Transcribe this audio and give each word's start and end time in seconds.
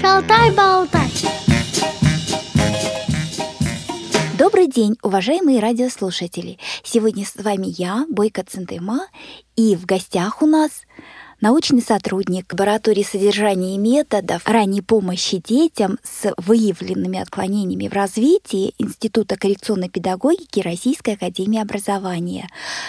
Шалтай-болтай 0.00 1.10
Добрый 4.38 4.66
день, 4.66 4.96
уважаемые 5.02 5.60
радиослушатели! 5.60 6.58
Сегодня 6.82 7.24
с 7.24 7.36
вами 7.36 7.66
я, 7.68 8.04
Бойко 8.10 8.42
Центыма, 8.42 9.06
и 9.56 9.76
в 9.76 9.86
гостях 9.86 10.42
у 10.42 10.46
нас 10.46 10.82
научный 11.40 11.82
сотрудник 11.82 12.52
лаборатории 12.52 13.02
содержания 13.02 13.74
и 13.74 13.78
методов 13.78 14.46
ранней 14.46 14.82
помощи 14.82 15.38
детям 15.38 15.98
с 16.02 16.32
выявленными 16.38 17.18
отклонениями 17.18 17.88
в 17.88 17.92
развитии 17.92 18.74
Института 18.78 19.36
коррекционной 19.36 19.88
педагогики 19.88 20.60
Российской 20.60 21.14
академии 21.14 21.60
образования, 21.60 22.48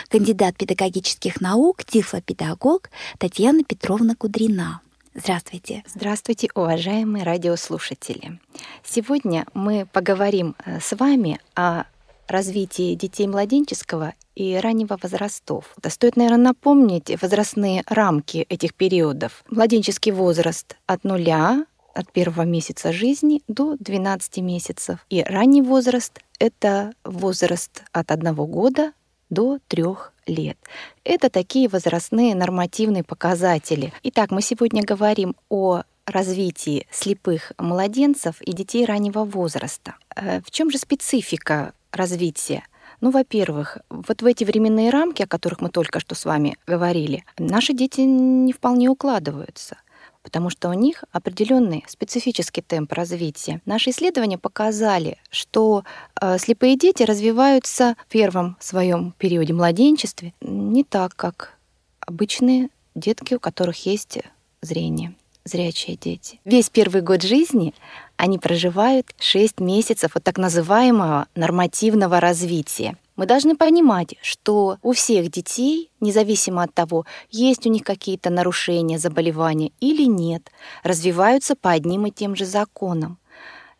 кандидат 0.10 0.58
педагогических 0.58 1.42
наук, 1.42 1.84
тифлопедагог 1.84 2.90
Татьяна 3.18 3.64
Петровна 3.64 4.16
Кудрина. 4.16 4.82
Здравствуйте. 5.18 5.82
Здравствуйте, 5.88 6.50
уважаемые 6.56 7.24
радиослушатели. 7.24 8.38
Сегодня 8.84 9.46
мы 9.54 9.88
поговорим 9.94 10.58
э, 10.66 10.82
с 10.82 10.94
вами 10.94 11.40
о 11.56 11.86
развитии 12.28 12.96
детей 12.96 13.26
младенческого 13.26 14.14
и 14.36 14.58
раннего 14.58 15.00
возрастов. 15.02 15.74
Да 15.82 15.90
стоит, 15.90 16.18
наверное, 16.18 16.48
напомнить 16.48 17.16
возрастные 17.22 17.84
рамки 17.88 18.46
этих 18.50 18.74
периодов. 18.74 19.46
Младенческий 19.50 20.12
возраст 20.12 20.76
от 20.86 21.06
нуля, 21.06 21.66
от 21.94 22.12
первого 22.12 22.42
месяца 22.42 22.92
жизни 22.92 23.42
до 23.48 23.78
12 23.80 24.40
месяцев. 24.40 25.00
И 25.10 25.24
ранний 25.24 25.62
возраст— 25.62 26.20
это 26.40 26.92
возраст 27.06 27.84
от 27.94 28.12
одного 28.12 28.46
года 28.46 28.92
до 29.30 29.60
трех 29.68 30.14
лет. 30.28 30.58
Это 31.04 31.30
такие 31.30 31.68
возрастные 31.68 32.36
нормативные 32.36 33.04
показатели. 33.04 33.94
Итак, 34.04 34.32
мы 34.32 34.42
сегодня 34.42 34.84
говорим 34.84 35.36
о 35.50 35.84
развитии 36.06 36.88
слепых 36.92 37.52
младенцев 37.58 38.42
и 38.42 38.54
детей 38.54 38.86
раннего 38.86 39.24
возраста. 39.24 39.96
Э, 40.16 40.42
в 40.42 40.52
чем 40.52 40.72
же 40.72 40.78
специфика 40.78 41.74
развития? 41.92 42.64
Ну, 43.02 43.12
во-первых, 43.12 43.80
вот 43.90 44.22
в 44.22 44.26
эти 44.26 44.44
временные 44.44 44.90
рамки, 44.90 45.24
о 45.24 45.28
которых 45.28 45.62
мы 45.62 45.70
только 45.70 46.00
что 46.00 46.16
с 46.16 46.26
вами 46.26 46.58
говорили, 46.66 47.26
наши 47.38 47.74
дети 47.74 48.02
не 48.02 48.54
вполне 48.54 48.90
укладываются 48.90 49.78
потому 50.26 50.50
что 50.50 50.70
у 50.70 50.74
них 50.74 51.04
определенный 51.12 51.86
специфический 51.88 52.64
темп 52.64 52.94
развития. 52.94 53.62
Наши 53.66 53.92
исследования 53.92 54.40
показали, 54.40 55.20
что 55.30 55.84
э, 56.20 56.40
слепые 56.40 56.76
дети 56.76 57.04
развиваются 57.04 57.96
в 58.08 58.12
первом 58.12 58.58
своем 58.60 59.14
периоде 59.20 59.54
младенчестве 59.54 60.34
не 60.42 60.84
так, 60.84 61.16
как 61.16 61.54
обычные 62.00 62.70
детки, 62.96 63.36
у 63.36 63.40
которых 63.40 63.86
есть 63.86 64.18
зрение 64.62 65.14
зрячие 65.48 65.96
дети. 65.96 66.40
Весь 66.44 66.72
первый 66.72 67.04
год 67.04 67.22
жизни 67.22 67.76
они 68.18 68.40
проживают 68.40 69.14
6 69.20 69.60
месяцев 69.60 70.16
от 70.16 70.24
так 70.24 70.40
называемого 70.40 71.28
нормативного 71.36 72.20
развития. 72.20 72.98
Мы 73.16 73.26
должны 73.26 73.56
понимать, 73.56 74.16
что 74.22 74.78
у 74.82 74.92
всех 74.92 75.32
детей, 75.32 75.90
независимо 76.02 76.64
от 76.64 76.74
того, 76.74 77.06
есть 77.32 77.66
у 77.66 77.70
них 77.70 77.84
какие-то 77.84 78.30
нарушения, 78.30 79.00
заболевания 79.00 79.72
или 79.80 80.04
нет, 80.04 80.52
развиваются 80.84 81.56
по 81.56 81.72
одним 81.72 82.08
и 82.08 82.12
тем 82.12 82.36
же 82.36 82.46
законам. 82.46 83.18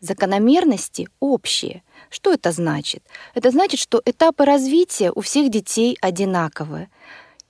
Закономерности 0.00 1.08
общие. 1.20 1.82
Что 2.08 2.32
это 2.32 2.50
значит? 2.52 3.02
Это 3.34 3.50
значит, 3.50 3.80
что 3.80 4.00
этапы 4.04 4.44
развития 4.44 5.12
у 5.14 5.20
всех 5.20 5.50
детей 5.50 5.98
одинаковые. 6.00 6.88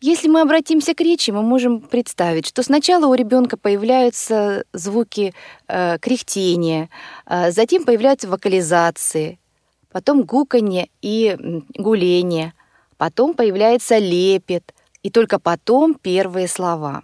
Если 0.00 0.28
мы 0.28 0.42
обратимся 0.42 0.94
к 0.94 1.00
речи, 1.00 1.30
мы 1.30 1.42
можем 1.42 1.80
представить, 1.80 2.46
что 2.46 2.62
сначала 2.62 3.06
у 3.06 3.14
ребенка 3.14 3.56
появляются 3.56 4.64
звуки 4.72 5.34
э, 5.68 5.98
кряхтения, 5.98 6.90
э, 7.26 7.50
затем 7.50 7.84
появляются 7.84 8.28
вокализации, 8.28 9.38
потом 9.96 10.24
гуканье 10.24 10.90
и 11.00 11.38
гуление, 11.78 12.52
потом 12.98 13.32
появляется 13.32 13.96
лепет, 13.96 14.74
и 15.02 15.08
только 15.08 15.38
потом 15.38 15.94
первые 15.94 16.48
слова. 16.48 17.02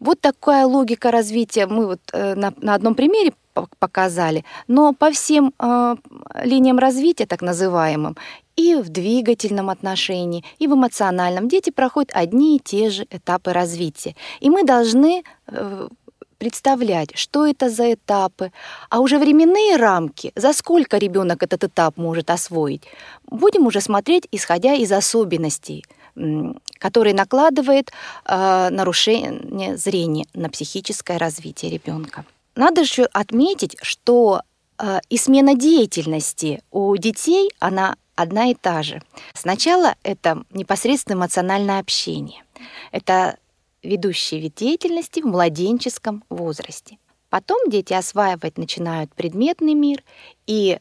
Вот 0.00 0.20
такая 0.20 0.66
логика 0.66 1.12
развития 1.12 1.68
мы 1.68 1.86
вот 1.86 2.00
э, 2.12 2.34
на, 2.34 2.52
на 2.56 2.74
одном 2.74 2.96
примере 2.96 3.34
показали, 3.78 4.44
но 4.66 4.92
по 4.94 5.12
всем 5.12 5.54
э, 5.60 5.94
линиям 6.42 6.80
развития, 6.80 7.26
так 7.26 7.40
называемым, 7.40 8.16
и 8.56 8.74
в 8.74 8.88
двигательном 8.88 9.70
отношении, 9.70 10.44
и 10.58 10.66
в 10.66 10.74
эмоциональном 10.74 11.46
дети 11.46 11.70
проходят 11.70 12.10
одни 12.14 12.56
и 12.56 12.60
те 12.60 12.90
же 12.90 13.06
этапы 13.10 13.52
развития. 13.52 14.16
И 14.40 14.50
мы 14.50 14.64
должны 14.64 15.22
э, 15.46 15.88
представлять, 16.38 17.16
что 17.16 17.46
это 17.46 17.68
за 17.68 17.94
этапы, 17.94 18.52
а 18.90 19.00
уже 19.00 19.18
временные 19.18 19.76
рамки, 19.76 20.32
за 20.36 20.52
сколько 20.52 20.98
ребенок 20.98 21.42
этот 21.42 21.64
этап 21.64 21.96
может 21.96 22.30
освоить, 22.30 22.82
будем 23.26 23.66
уже 23.66 23.80
смотреть, 23.80 24.26
исходя 24.30 24.74
из 24.74 24.90
особенностей, 24.92 25.84
которые 26.78 27.14
накладывает 27.14 27.90
э, 28.24 28.68
нарушение 28.70 29.76
зрения 29.76 30.26
на 30.34 30.48
психическое 30.48 31.18
развитие 31.18 31.70
ребенка. 31.70 32.24
Надо 32.56 32.80
еще 32.80 33.04
отметить, 33.04 33.76
что 33.82 34.42
э, 34.78 35.00
и 35.08 35.16
смена 35.16 35.54
деятельности 35.54 36.62
у 36.70 36.96
детей, 36.96 37.50
она 37.60 37.96
одна 38.16 38.50
и 38.50 38.54
та 38.54 38.82
же. 38.82 39.00
Сначала 39.34 39.94
это 40.02 40.42
непосредственно 40.50 41.14
эмоциональное 41.14 41.78
общение. 41.78 42.42
Это 42.90 43.38
ведущий 43.82 44.40
вид 44.40 44.54
деятельности 44.56 45.20
в 45.20 45.26
младенческом 45.26 46.24
возрасте. 46.28 46.98
Потом 47.30 47.58
дети 47.68 47.92
осваивать 47.92 48.56
начинают 48.58 49.14
предметный 49.14 49.74
мир, 49.74 50.02
и 50.46 50.78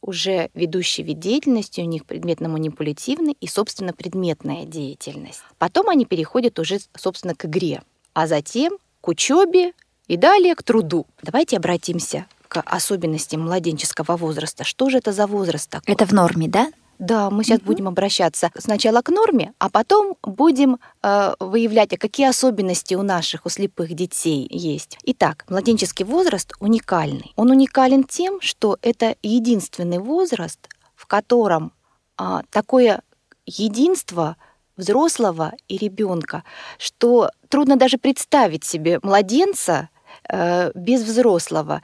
уже 0.00 0.50
ведущий 0.54 1.02
вид 1.02 1.18
деятельности 1.20 1.80
у 1.80 1.84
них 1.84 2.04
предметно-манипулятивный 2.06 3.36
и, 3.40 3.46
собственно, 3.46 3.92
предметная 3.92 4.64
деятельность. 4.64 5.42
Потом 5.58 5.88
они 5.88 6.04
переходят 6.04 6.58
уже, 6.58 6.80
собственно, 6.96 7.34
к 7.34 7.44
игре, 7.46 7.82
а 8.12 8.26
затем 8.26 8.78
к 9.00 9.08
учебе 9.08 9.72
и 10.08 10.16
далее 10.16 10.54
к 10.54 10.62
труду. 10.62 11.06
Давайте 11.22 11.56
обратимся 11.56 12.26
к 12.48 12.60
особенностям 12.60 13.42
младенческого 13.42 14.16
возраста. 14.16 14.64
Что 14.64 14.90
же 14.90 14.98
это 14.98 15.12
за 15.12 15.26
возраст 15.26 15.70
такой? 15.70 15.94
Это 15.94 16.04
в 16.04 16.12
норме, 16.12 16.48
да? 16.48 16.70
Да, 17.02 17.30
мы 17.30 17.42
сейчас 17.42 17.58
угу. 17.58 17.66
будем 17.66 17.88
обращаться 17.88 18.52
сначала 18.56 19.02
к 19.02 19.08
норме, 19.08 19.54
а 19.58 19.70
потом 19.70 20.16
будем 20.22 20.78
э, 21.02 21.34
выявлять, 21.40 21.92
а 21.92 21.96
какие 21.96 22.28
особенности 22.28 22.94
у 22.94 23.02
наших, 23.02 23.44
у 23.44 23.48
слепых 23.48 23.92
детей 23.92 24.46
есть. 24.48 24.98
Итак, 25.02 25.44
младенческий 25.48 26.04
возраст 26.04 26.52
уникальный. 26.60 27.32
Он 27.34 27.50
уникален 27.50 28.04
тем, 28.04 28.40
что 28.40 28.78
это 28.82 29.16
единственный 29.20 29.98
возраст, 29.98 30.60
в 30.94 31.06
котором 31.06 31.72
э, 32.20 32.42
такое 32.50 33.02
единство 33.46 34.36
взрослого 34.76 35.54
и 35.66 35.78
ребенка, 35.78 36.44
что 36.78 37.30
трудно 37.48 37.74
даже 37.74 37.98
представить 37.98 38.62
себе 38.62 39.00
младенца 39.02 39.88
э, 40.28 40.70
без 40.76 41.02
взрослого. 41.02 41.82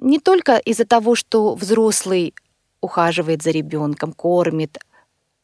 Не 0.00 0.20
только 0.20 0.56
из-за 0.56 0.86
того, 0.86 1.14
что 1.14 1.54
взрослый 1.54 2.32
ухаживает 2.84 3.42
за 3.42 3.50
ребенком, 3.50 4.12
кормит, 4.12 4.78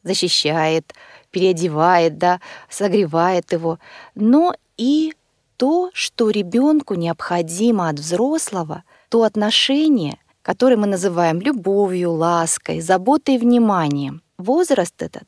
защищает, 0.02 0.94
переодевает, 1.30 2.18
да, 2.18 2.40
согревает 2.68 3.52
его, 3.52 3.78
но 4.14 4.54
и 4.76 5.14
то, 5.56 5.90
что 5.92 6.30
ребенку 6.30 6.94
необходимо 6.94 7.88
от 7.88 7.98
взрослого, 7.98 8.84
то 9.10 9.24
отношение, 9.24 10.18
которое 10.42 10.76
мы 10.76 10.86
называем 10.86 11.40
любовью, 11.40 12.12
лаской, 12.12 12.80
заботой 12.80 13.34
и 13.34 13.38
вниманием. 13.38 14.22
Возраст 14.38 15.02
этот 15.02 15.26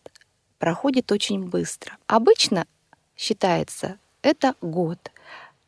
проходит 0.58 1.12
очень 1.12 1.44
быстро. 1.44 1.98
Обычно 2.06 2.66
считается 3.16 3.98
это 4.22 4.54
год. 4.62 5.10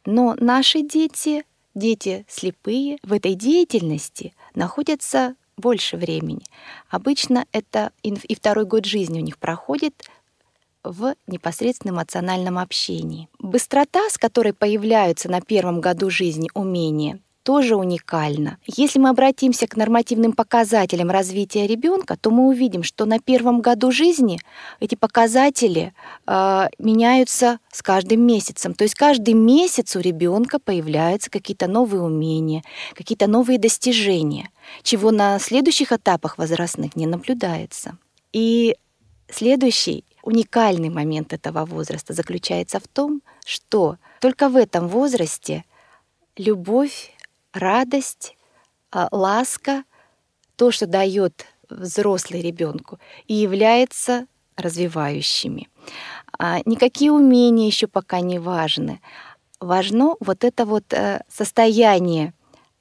Но 0.06 0.34
наши 0.38 0.82
дети, 0.82 1.44
дети 1.74 2.24
слепые, 2.28 2.98
в 3.02 3.12
этой 3.12 3.34
деятельности 3.34 4.34
находятся 4.54 5.34
больше 5.56 5.96
времени. 5.96 6.42
Обычно 6.90 7.46
это 7.52 7.92
и 8.02 8.34
второй 8.34 8.64
год 8.64 8.84
жизни 8.84 9.20
у 9.20 9.22
них 9.22 9.38
проходит 9.38 10.04
в 10.82 11.14
непосредственном 11.26 11.96
эмоциональном 11.96 12.58
общении. 12.58 13.28
Быстрота, 13.38 14.08
с 14.10 14.18
которой 14.18 14.52
появляются 14.52 15.30
на 15.30 15.40
первом 15.40 15.80
году 15.80 16.10
жизни 16.10 16.50
умения, 16.54 17.20
тоже 17.44 17.76
уникально. 17.76 18.58
Если 18.66 18.98
мы 18.98 19.10
обратимся 19.10 19.66
к 19.66 19.76
нормативным 19.76 20.32
показателям 20.32 21.10
развития 21.10 21.66
ребенка, 21.66 22.16
то 22.16 22.30
мы 22.30 22.48
увидим, 22.48 22.82
что 22.82 23.04
на 23.04 23.20
первом 23.20 23.60
году 23.60 23.92
жизни 23.92 24.40
эти 24.80 24.94
показатели 24.94 25.92
э, 26.26 26.66
меняются 26.78 27.58
с 27.70 27.82
каждым 27.82 28.26
месяцем. 28.26 28.74
То 28.74 28.84
есть 28.84 28.94
каждый 28.94 29.34
месяц 29.34 29.94
у 29.94 30.00
ребенка 30.00 30.58
появляются 30.58 31.30
какие-то 31.30 31.68
новые 31.68 32.02
умения, 32.02 32.62
какие-то 32.94 33.26
новые 33.26 33.58
достижения, 33.58 34.50
чего 34.82 35.10
на 35.10 35.38
следующих 35.38 35.92
этапах 35.92 36.38
возрастных 36.38 36.96
не 36.96 37.06
наблюдается. 37.06 37.98
И 38.32 38.74
следующий 39.28 40.04
уникальный 40.22 40.88
момент 40.88 41.34
этого 41.34 41.66
возраста 41.66 42.14
заключается 42.14 42.80
в 42.80 42.88
том, 42.88 43.20
что 43.44 43.98
только 44.20 44.48
в 44.48 44.56
этом 44.56 44.88
возрасте 44.88 45.64
любовь 46.38 47.13
радость, 47.54 48.36
а, 48.90 49.08
ласка, 49.10 49.84
то, 50.56 50.70
что 50.70 50.86
дает 50.86 51.46
взрослый 51.70 52.42
ребенку, 52.42 52.98
и 53.26 53.34
является 53.34 54.26
развивающими. 54.56 55.68
А 56.38 56.60
никакие 56.64 57.10
умения 57.10 57.66
еще 57.66 57.86
пока 57.86 58.20
не 58.20 58.38
важны. 58.38 59.00
Важно 59.60 60.16
вот 60.20 60.44
это 60.44 60.64
вот 60.66 60.92
э, 60.92 61.22
состояние 61.28 62.34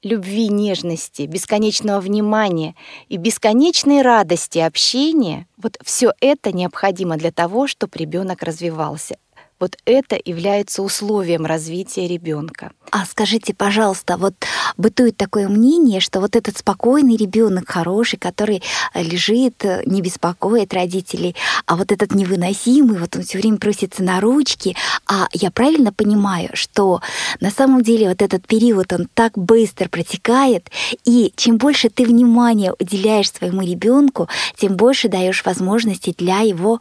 любви, 0.04 0.48
нежности, 0.48 1.22
бесконечного 1.22 2.00
внимания 2.00 2.74
и 3.08 3.16
бесконечной 3.16 4.02
радости 4.02 4.58
общения, 4.58 5.48
вот 5.56 5.78
все 5.82 6.12
это 6.20 6.52
необходимо 6.52 7.16
для 7.16 7.32
того, 7.32 7.66
чтобы 7.66 7.92
ребенок 7.96 8.42
развивался. 8.42 9.16
Вот 9.64 9.78
это 9.86 10.20
является 10.22 10.82
условием 10.82 11.46
развития 11.46 12.06
ребенка. 12.06 12.72
А 12.90 13.06
скажите, 13.06 13.54
пожалуйста, 13.54 14.18
вот 14.18 14.34
бытует 14.76 15.16
такое 15.16 15.48
мнение, 15.48 16.00
что 16.00 16.20
вот 16.20 16.36
этот 16.36 16.58
спокойный 16.58 17.16
ребенок, 17.16 17.70
хороший, 17.70 18.18
который 18.18 18.62
лежит, 18.94 19.64
не 19.86 20.02
беспокоит 20.02 20.74
родителей, 20.74 21.34
а 21.64 21.76
вот 21.76 21.92
этот 21.92 22.14
невыносимый, 22.14 22.98
вот 22.98 23.16
он 23.16 23.22
все 23.22 23.38
время 23.38 23.56
просится 23.56 24.02
на 24.02 24.20
ручки. 24.20 24.76
А 25.06 25.28
я 25.32 25.50
правильно 25.50 25.94
понимаю, 25.94 26.50
что 26.52 27.00
на 27.40 27.50
самом 27.50 27.82
деле 27.82 28.10
вот 28.10 28.20
этот 28.20 28.46
период, 28.46 28.92
он 28.92 29.08
так 29.14 29.32
быстро 29.38 29.88
протекает, 29.88 30.70
и 31.06 31.32
чем 31.36 31.56
больше 31.56 31.88
ты 31.88 32.04
внимания 32.04 32.74
уделяешь 32.78 33.32
своему 33.32 33.62
ребенку, 33.62 34.28
тем 34.58 34.76
больше 34.76 35.08
даешь 35.08 35.42
возможности 35.42 36.14
для 36.18 36.40
его 36.40 36.80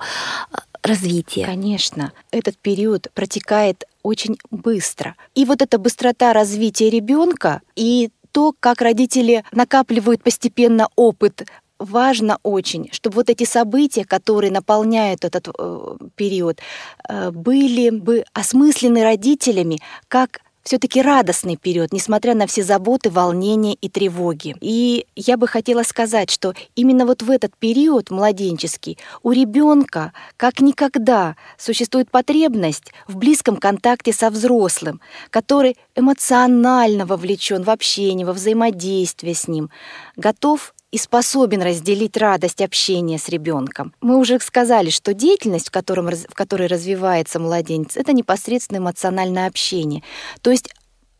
развития. 0.83 1.45
Конечно, 1.45 2.11
этот 2.31 2.57
период 2.57 3.07
протекает 3.13 3.85
очень 4.03 4.37
быстро. 4.51 5.15
И 5.35 5.45
вот 5.45 5.61
эта 5.61 5.77
быстрота 5.77 6.33
развития 6.33 6.89
ребенка 6.89 7.61
и 7.75 8.09
то, 8.31 8.53
как 8.59 8.81
родители 8.81 9.43
накапливают 9.51 10.23
постепенно 10.23 10.89
опыт 10.95 11.45
важно 11.79 12.39
очень, 12.43 12.89
чтобы 12.91 13.15
вот 13.15 13.29
эти 13.29 13.43
события, 13.43 14.05
которые 14.05 14.51
наполняют 14.51 15.25
этот 15.25 15.49
э, 15.57 15.97
период, 16.15 16.59
э, 17.07 17.31
были 17.31 17.89
бы 17.89 18.25
осмыслены 18.33 19.03
родителями 19.03 19.79
как 20.07 20.41
все-таки 20.63 21.01
радостный 21.01 21.57
период, 21.57 21.91
несмотря 21.91 22.35
на 22.35 22.47
все 22.47 22.63
заботы, 22.63 23.09
волнения 23.09 23.73
и 23.73 23.89
тревоги. 23.89 24.55
И 24.61 25.05
я 25.15 25.37
бы 25.37 25.47
хотела 25.47 25.83
сказать, 25.83 26.31
что 26.31 26.53
именно 26.75 27.05
вот 27.05 27.21
в 27.21 27.29
этот 27.29 27.55
период 27.57 28.09
младенческий 28.09 28.97
у 29.21 29.31
ребенка 29.31 30.13
как 30.37 30.61
никогда 30.61 31.35
существует 31.57 32.09
потребность 32.09 32.91
в 33.07 33.17
близком 33.17 33.57
контакте 33.57 34.13
со 34.13 34.29
взрослым, 34.29 35.01
который 35.29 35.77
эмоционально 35.95 37.05
вовлечен 37.05 37.63
в 37.63 37.69
общение, 37.69 38.25
во 38.25 38.33
взаимодействие 38.33 39.35
с 39.35 39.47
ним, 39.47 39.69
готов 40.15 40.73
и 40.93 40.97
способен 40.99 41.63
разделить 41.63 42.17
радость 42.17 42.61
общения 42.61 43.17
с 43.17 43.27
ребенком. 43.27 43.95
Мы 43.99 44.15
уже 44.15 44.39
сказали, 44.39 44.91
что 44.91 45.15
деятельность, 45.15 45.69
в, 45.69 45.71
котором, 45.71 46.07
в 46.11 46.35
которой 46.35 46.67
развивается 46.67 47.39
младенец, 47.39 47.97
это 47.97 48.13
непосредственно 48.13 48.77
эмоциональное 48.77 49.47
общение. 49.47 50.03
То 50.43 50.51
есть 50.51 50.69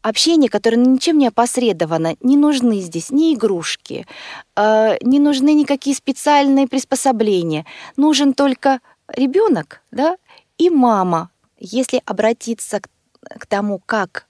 общение, 0.03 0.51
которое 0.51 0.77
ничем 0.77 1.17
не 1.17 1.25
опосредовано, 1.25 2.15
не 2.21 2.37
нужны 2.37 2.81
здесь 2.81 3.09
ни 3.09 3.33
игрушки, 3.33 4.05
э, 4.55 4.97
не 5.01 5.17
нужны 5.17 5.55
никакие 5.55 5.95
специальные 5.95 6.67
приспособления. 6.67 7.65
Нужен 7.97 8.35
только 8.35 8.79
ребенок, 9.07 9.81
да, 9.89 10.17
и 10.59 10.69
мама. 10.69 11.31
Если 11.57 11.99
обратиться 12.05 12.79
к, 12.79 12.89
к 13.39 13.47
тому, 13.47 13.81
как 13.83 14.27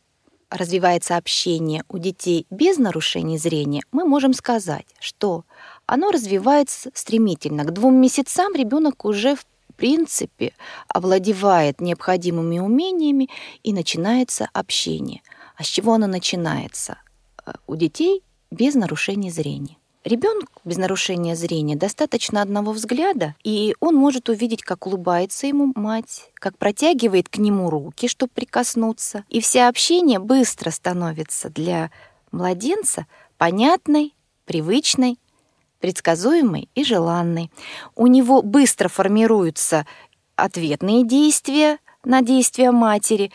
развивается 0.54 1.18
общение 1.18 1.84
у 1.90 1.98
детей 1.98 2.46
без 2.50 2.78
нарушений 2.78 3.38
зрения, 3.38 3.82
мы 3.92 4.06
можем 4.06 4.34
сказать, 4.34 4.86
что 5.00 5.46
оно 5.86 6.12
развивается 6.12 6.92
стремительно. 6.94 7.64
К 7.66 7.72
двум 7.72 7.96
месяцам 7.96 8.54
ребенок 8.56 9.04
уже 9.04 9.36
в 9.36 9.46
принципе 9.76 10.54
овладевает 10.88 11.82
необходимыми 11.82 12.60
умениями 12.60 13.30
и 13.64 13.74
начинается 13.74 14.48
общение. 14.54 15.22
А 15.58 15.64
с 15.64 15.68
чего 15.68 15.94
оно 15.94 16.08
начинается? 16.08 16.98
Э, 17.46 17.54
у 17.68 17.76
детей 17.76 18.24
без 18.52 18.76
нарушений 18.76 19.32
зрения. 19.32 19.78
Ребенку 20.04 20.62
без 20.66 20.78
нарушения 20.78 21.34
зрения 21.34 21.78
достаточно 21.78 22.42
одного 22.42 22.74
взгляда, 22.74 23.36
и 23.42 23.74
он 23.80 23.96
может 23.96 24.28
увидеть, 24.28 24.62
как 24.62 24.86
улыбается 24.86 25.48
ему 25.48 25.72
мать, 25.76 26.30
как 26.34 26.58
протягивает 26.58 27.30
к 27.30 27.38
нему 27.38 27.70
руки, 27.70 28.10
чтобы 28.10 28.32
прикоснуться. 28.34 29.24
И 29.30 29.40
все 29.40 29.64
общение 29.64 30.20
быстро 30.20 30.72
становится 30.72 31.50
для 31.50 31.90
младенца 32.34 33.08
понятной, 33.38 34.14
привычной, 34.44 35.18
предсказуемой 35.80 36.68
и 36.76 36.84
желанной. 36.84 37.50
У 37.96 38.08
него 38.08 38.42
быстро 38.42 38.90
формируются 38.90 39.86
ответные 40.36 41.06
действия 41.06 41.78
на 42.04 42.22
действия 42.22 42.72
матери 42.72 43.32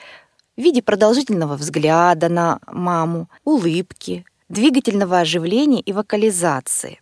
в 0.59 0.61
виде 0.61 0.83
продолжительного 0.83 1.55
взгляда 1.55 2.29
на 2.29 2.59
маму, 2.67 3.31
улыбки, 3.45 4.27
двигательного 4.49 5.21
оживления 5.21 5.81
и 5.81 5.93
вокализации. 5.93 7.01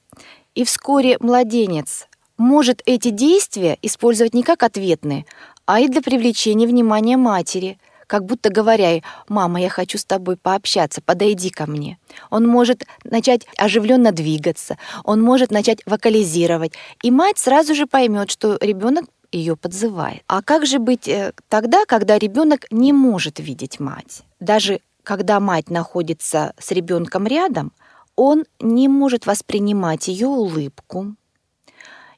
И 0.55 0.65
вскоре 0.65 1.17
младенец 1.21 2.09
может 2.39 2.83
эти 2.87 3.11
действия 3.11 3.79
использовать 3.83 4.35
не 4.35 4.43
как 4.43 4.63
ответные, 4.63 5.27
а 5.65 5.81
и 5.81 5.89
для 5.89 6.03
привлечения 6.03 6.67
внимания 6.67 7.17
матери, 7.17 7.79
как 8.07 8.25
будто 8.25 8.51
говоря 8.51 9.01
«Мама, 9.29 9.61
я 9.61 9.69
хочу 9.69 9.99
с 9.99 10.05
тобой 10.05 10.37
пообщаться, 10.37 11.03
подойди 11.03 11.51
ко 11.51 11.67
мне». 11.67 11.99
Он 12.31 12.47
может 12.47 12.85
начать 13.05 13.47
оживленно 13.57 14.13
двигаться, 14.13 14.79
он 15.05 15.21
может 15.21 15.51
начать 15.51 15.81
вокализировать, 15.87 16.73
и 17.03 17.11
мать 17.11 17.39
сразу 17.39 17.75
же 17.75 17.87
поймет, 17.87 18.31
что 18.31 18.59
ребенок 18.61 19.07
ее 19.33 19.57
подзывает. 19.57 20.23
А 20.29 20.41
как 20.41 20.67
же 20.67 20.79
быть 20.79 21.09
э, 21.09 21.33
тогда, 21.49 21.85
когда 21.85 22.17
ребенок 22.17 22.67
не 22.71 22.93
может 22.93 23.41
видеть 23.41 23.81
мать? 23.81 24.23
Даже 24.39 24.81
когда 25.07 25.39
мать 25.39 25.71
находится 25.71 26.53
с 26.59 26.73
ребенком 26.73 27.29
рядом, 27.29 27.73
он 28.17 28.45
не 28.59 28.89
может 28.89 29.25
воспринимать 29.25 30.09
ее 30.09 30.27
улыбку, 30.27 31.15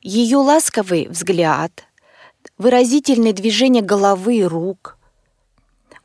ее 0.00 0.38
ласковый 0.38 1.06
взгляд, 1.08 1.84
выразительные 2.56 3.34
движения 3.34 3.82
головы 3.82 4.36
и 4.36 4.42
рук. 4.42 4.96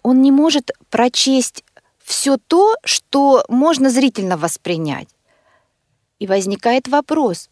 Он 0.01 0.21
не 0.21 0.29
может 0.29 0.71
прочесть 0.89 1.63
все 2.03 2.35
то, 2.35 2.75
что 2.83 3.45
можно 3.47 3.89
зрительно 3.89 4.35
воспринять. 4.35 5.07
И 6.19 6.27
возникает 6.27 6.89
вопрос, 6.89 7.49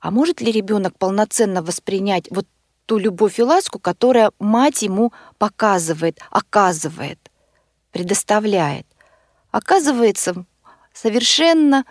а 0.00 0.10
может 0.10 0.42
ли 0.42 0.52
ребенок 0.52 0.98
полноценно 0.98 1.62
воспринять 1.62 2.26
вот 2.30 2.46
ту 2.84 2.98
любовь 2.98 3.38
и 3.38 3.42
ласку, 3.42 3.78
которая 3.78 4.32
мать 4.38 4.82
ему 4.82 5.14
показывает, 5.38 6.20
оказывает? 6.30 7.25
Предоставляет. 7.96 8.86
Оказывается, 9.50 10.44
совершенно 10.92 11.86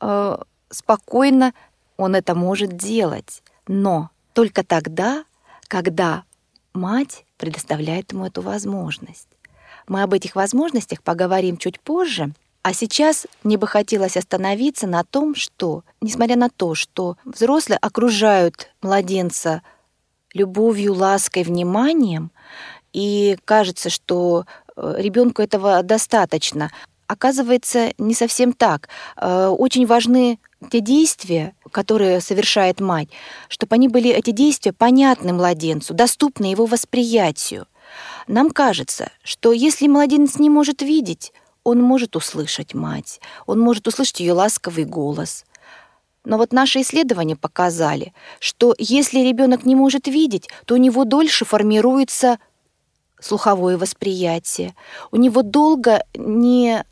э, 0.00 0.38
спокойно 0.70 1.52
он 1.96 2.14
это 2.14 2.36
может 2.36 2.76
делать, 2.76 3.42
но 3.66 4.10
только 4.34 4.62
тогда, 4.62 5.24
когда 5.66 6.22
мать 6.74 7.24
предоставляет 7.38 8.12
ему 8.12 8.26
эту 8.26 8.40
возможность. 8.40 9.26
Мы 9.88 10.04
об 10.04 10.14
этих 10.14 10.36
возможностях 10.36 11.02
поговорим 11.02 11.56
чуть 11.56 11.80
позже, 11.80 12.32
а 12.62 12.72
сейчас 12.72 13.26
мне 13.42 13.58
бы 13.58 13.66
хотелось 13.66 14.16
остановиться 14.16 14.86
на 14.86 15.02
том, 15.02 15.34
что, 15.34 15.82
несмотря 16.00 16.36
на 16.36 16.50
то, 16.50 16.76
что 16.76 17.16
взрослые 17.24 17.78
окружают 17.78 18.70
младенца 18.80 19.62
любовью, 20.34 20.94
лаской, 20.94 21.42
вниманием, 21.42 22.30
и 22.92 23.36
кажется, 23.44 23.90
что 23.90 24.46
ребенку 24.96 25.42
этого 25.42 25.82
достаточно. 25.82 26.70
Оказывается, 27.06 27.92
не 27.96 28.14
совсем 28.14 28.52
так. 28.52 28.88
Э, 29.16 29.46
очень 29.46 29.86
важны 29.86 30.38
те 30.70 30.80
действия, 30.80 31.54
которые 31.70 32.20
совершает 32.20 32.80
мать, 32.80 33.08
чтобы 33.48 33.74
они 33.74 33.88
были, 33.88 34.10
эти 34.10 34.30
действия, 34.30 34.72
понятны 34.72 35.32
младенцу, 35.32 35.94
доступны 35.94 36.46
его 36.46 36.66
восприятию. 36.66 37.66
Нам 38.26 38.50
кажется, 38.50 39.10
что 39.22 39.52
если 39.52 39.88
младенец 39.88 40.38
не 40.38 40.50
может 40.50 40.82
видеть, 40.82 41.32
он 41.64 41.80
может 41.80 42.16
услышать 42.16 42.74
мать, 42.74 43.20
он 43.46 43.60
может 43.60 43.86
услышать 43.86 44.20
ее 44.20 44.32
ласковый 44.32 44.84
голос. 44.84 45.44
Но 46.24 46.36
вот 46.36 46.52
наши 46.52 46.82
исследования 46.82 47.36
показали, 47.36 48.12
что 48.38 48.74
если 48.78 49.20
ребенок 49.20 49.64
не 49.64 49.74
может 49.74 50.08
видеть, 50.08 50.48
то 50.66 50.74
у 50.74 50.76
него 50.76 51.04
дольше 51.04 51.46
формируется 51.46 52.38
слуховое 53.20 53.76
восприятие. 53.76 54.74
У 55.10 55.16
него 55.16 55.42
долго 55.42 56.02
не 56.14 56.84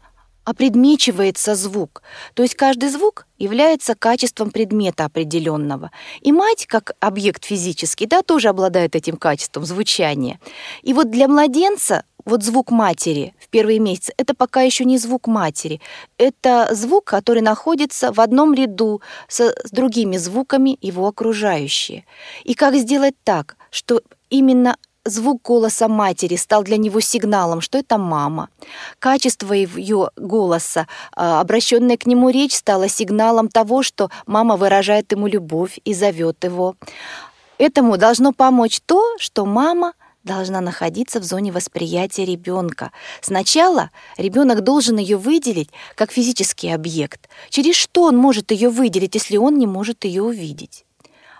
опредмечивается 0.46 1.56
звук. 1.56 2.02
То 2.34 2.44
есть 2.44 2.54
каждый 2.54 2.88
звук 2.88 3.26
является 3.36 3.96
качеством 3.96 4.52
предмета 4.52 5.04
определенного. 5.04 5.90
И 6.20 6.30
мать, 6.30 6.66
как 6.66 6.92
объект 7.00 7.44
физический, 7.44 8.06
да, 8.06 8.22
тоже 8.22 8.48
обладает 8.48 8.94
этим 8.94 9.16
качеством 9.16 9.64
звучания. 9.64 10.38
И 10.82 10.94
вот 10.94 11.10
для 11.10 11.26
младенца 11.26 12.04
вот 12.24 12.44
звук 12.44 12.70
матери 12.70 13.34
в 13.40 13.48
первые 13.48 13.80
месяцы, 13.80 14.12
это 14.16 14.34
пока 14.34 14.62
еще 14.62 14.84
не 14.84 14.98
звук 14.98 15.26
матери. 15.26 15.80
Это 16.16 16.68
звук, 16.72 17.04
который 17.04 17.42
находится 17.42 18.12
в 18.12 18.20
одном 18.20 18.54
ряду 18.54 19.02
со, 19.28 19.48
с 19.48 19.70
другими 19.72 20.16
звуками 20.16 20.78
его 20.80 21.08
окружающие. 21.08 22.04
И 22.44 22.54
как 22.54 22.76
сделать 22.76 23.14
так, 23.24 23.56
что 23.70 24.00
именно 24.30 24.76
звук 25.06 25.42
голоса 25.42 25.88
матери 25.88 26.36
стал 26.36 26.62
для 26.62 26.76
него 26.76 27.00
сигналом, 27.00 27.60
что 27.60 27.78
это 27.78 27.98
мама. 27.98 28.48
Качество 28.98 29.52
ее 29.52 30.10
голоса, 30.16 30.86
а, 31.14 31.40
обращенная 31.40 31.96
к 31.96 32.06
нему 32.06 32.30
речь, 32.30 32.54
стала 32.54 32.88
сигналом 32.88 33.48
того, 33.48 33.82
что 33.82 34.10
мама 34.26 34.56
выражает 34.56 35.12
ему 35.12 35.26
любовь 35.26 35.78
и 35.84 35.94
зовет 35.94 36.44
его. 36.44 36.76
Этому 37.58 37.96
должно 37.96 38.32
помочь 38.32 38.80
то, 38.84 39.16
что 39.18 39.46
мама 39.46 39.94
должна 40.24 40.60
находиться 40.60 41.20
в 41.20 41.24
зоне 41.24 41.52
восприятия 41.52 42.24
ребенка. 42.24 42.90
Сначала 43.22 43.90
ребенок 44.18 44.62
должен 44.62 44.98
ее 44.98 45.16
выделить 45.16 45.70
как 45.94 46.10
физический 46.10 46.70
объект. 46.70 47.28
Через 47.48 47.76
что 47.76 48.02
он 48.02 48.16
может 48.16 48.50
ее 48.50 48.68
выделить, 48.68 49.14
если 49.14 49.36
он 49.36 49.56
не 49.56 49.66
может 49.66 50.04
ее 50.04 50.22
увидеть? 50.22 50.84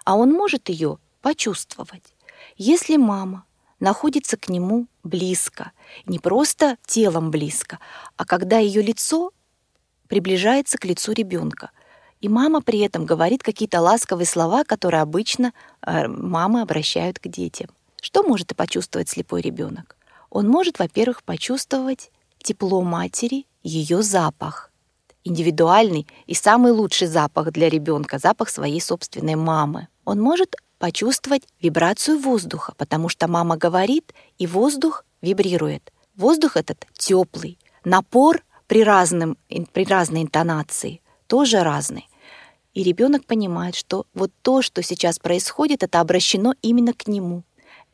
А 0.05 0.15
он 0.15 0.33
может 0.33 0.69
ее 0.69 0.99
почувствовать. 1.21 2.15
Если 2.57 2.97
мама 2.97 3.45
находится 3.81 4.37
к 4.37 4.49
нему 4.49 4.87
близко, 5.03 5.73
не 6.07 6.19
просто 6.19 6.77
телом 6.87 7.31
близко, 7.31 7.79
а 8.17 8.25
когда 8.25 8.59
ее 8.59 8.83
лицо 8.83 9.33
приближается 10.09 10.79
к 10.79 10.85
лицу 10.85 11.13
ребенка. 11.13 11.71
И 12.21 12.29
мама 12.29 12.63
при 12.63 12.81
этом 12.81 13.05
говорит 13.05 13.43
какие-то 13.43 13.81
ласковые 13.81 14.27
слова, 14.27 14.65
которые 14.65 15.03
обычно 15.03 15.53
э, 15.83 16.09
мамы 16.09 16.63
обращают 16.63 17.19
к 17.19 17.29
детям. 17.29 17.69
Что 18.01 18.23
может 18.23 18.53
и 18.53 18.55
почувствовать 18.55 19.09
слепой 19.09 19.43
ребенок? 19.43 19.97
Он 20.31 20.49
может, 20.49 20.79
во-первых, 20.79 21.23
почувствовать 21.23 22.11
тепло 22.43 22.81
матери, 22.83 23.47
ее 23.63 24.03
запах, 24.03 24.71
индивидуальный 25.25 26.07
и 26.27 26.35
самый 26.35 26.73
лучший 26.73 27.09
запах 27.09 27.51
для 27.53 27.69
ребенка, 27.69 28.19
запах 28.19 28.49
своей 28.49 28.81
собственной 28.81 29.35
мамы. 29.35 29.89
Он 30.05 30.21
может 30.21 30.57
почувствовать 30.79 31.43
вибрацию 31.61 32.19
воздуха, 32.19 32.75
потому 32.77 33.09
что 33.09 33.29
мама 33.29 33.57
говорит, 33.57 34.13
и 34.39 34.47
воздух 34.47 35.05
вибрирует. 35.23 35.93
Воздух 36.15 36.57
этот 36.57 36.87
теплый, 36.95 37.59
напор 37.85 38.43
при, 38.67 38.83
разным, 38.83 39.37
при 39.73 39.85
разной 39.85 40.23
интонации 40.23 41.01
тоже 41.27 41.63
разный. 41.63 42.09
И 42.75 42.83
ребенок 42.83 43.25
понимает, 43.25 43.75
что 43.75 44.07
вот 44.15 44.31
то, 44.43 44.61
что 44.63 44.83
сейчас 44.83 45.19
происходит, 45.19 45.83
это 45.83 46.01
обращено 46.01 46.55
именно 46.63 46.93
к 46.93 47.07
нему. 47.07 47.43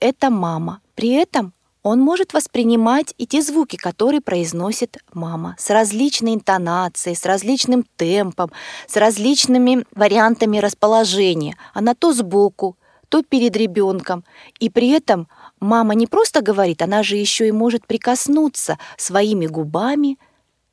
Это 0.00 0.28
мама. 0.28 0.80
При 0.96 1.10
этом 1.10 1.52
он 1.82 2.00
может 2.00 2.32
воспринимать 2.32 3.14
и 3.18 3.26
те 3.26 3.42
звуки, 3.42 3.76
которые 3.76 4.20
произносит 4.20 4.98
мама, 5.12 5.56
с 5.58 5.70
различной 5.70 6.34
интонацией, 6.34 7.16
с 7.16 7.24
различным 7.24 7.84
темпом, 7.96 8.52
с 8.86 8.96
различными 8.96 9.84
вариантами 9.94 10.58
расположения. 10.58 11.56
Она 11.74 11.94
то 11.94 12.12
сбоку, 12.12 12.76
то 13.08 13.22
перед 13.22 13.56
ребенком. 13.56 14.24
И 14.58 14.70
при 14.70 14.90
этом 14.90 15.28
мама 15.60 15.94
не 15.94 16.06
просто 16.06 16.40
говорит, 16.40 16.82
она 16.82 17.02
же 17.02 17.16
еще 17.16 17.48
и 17.48 17.52
может 17.52 17.86
прикоснуться 17.86 18.78
своими 18.96 19.46
губами 19.46 20.18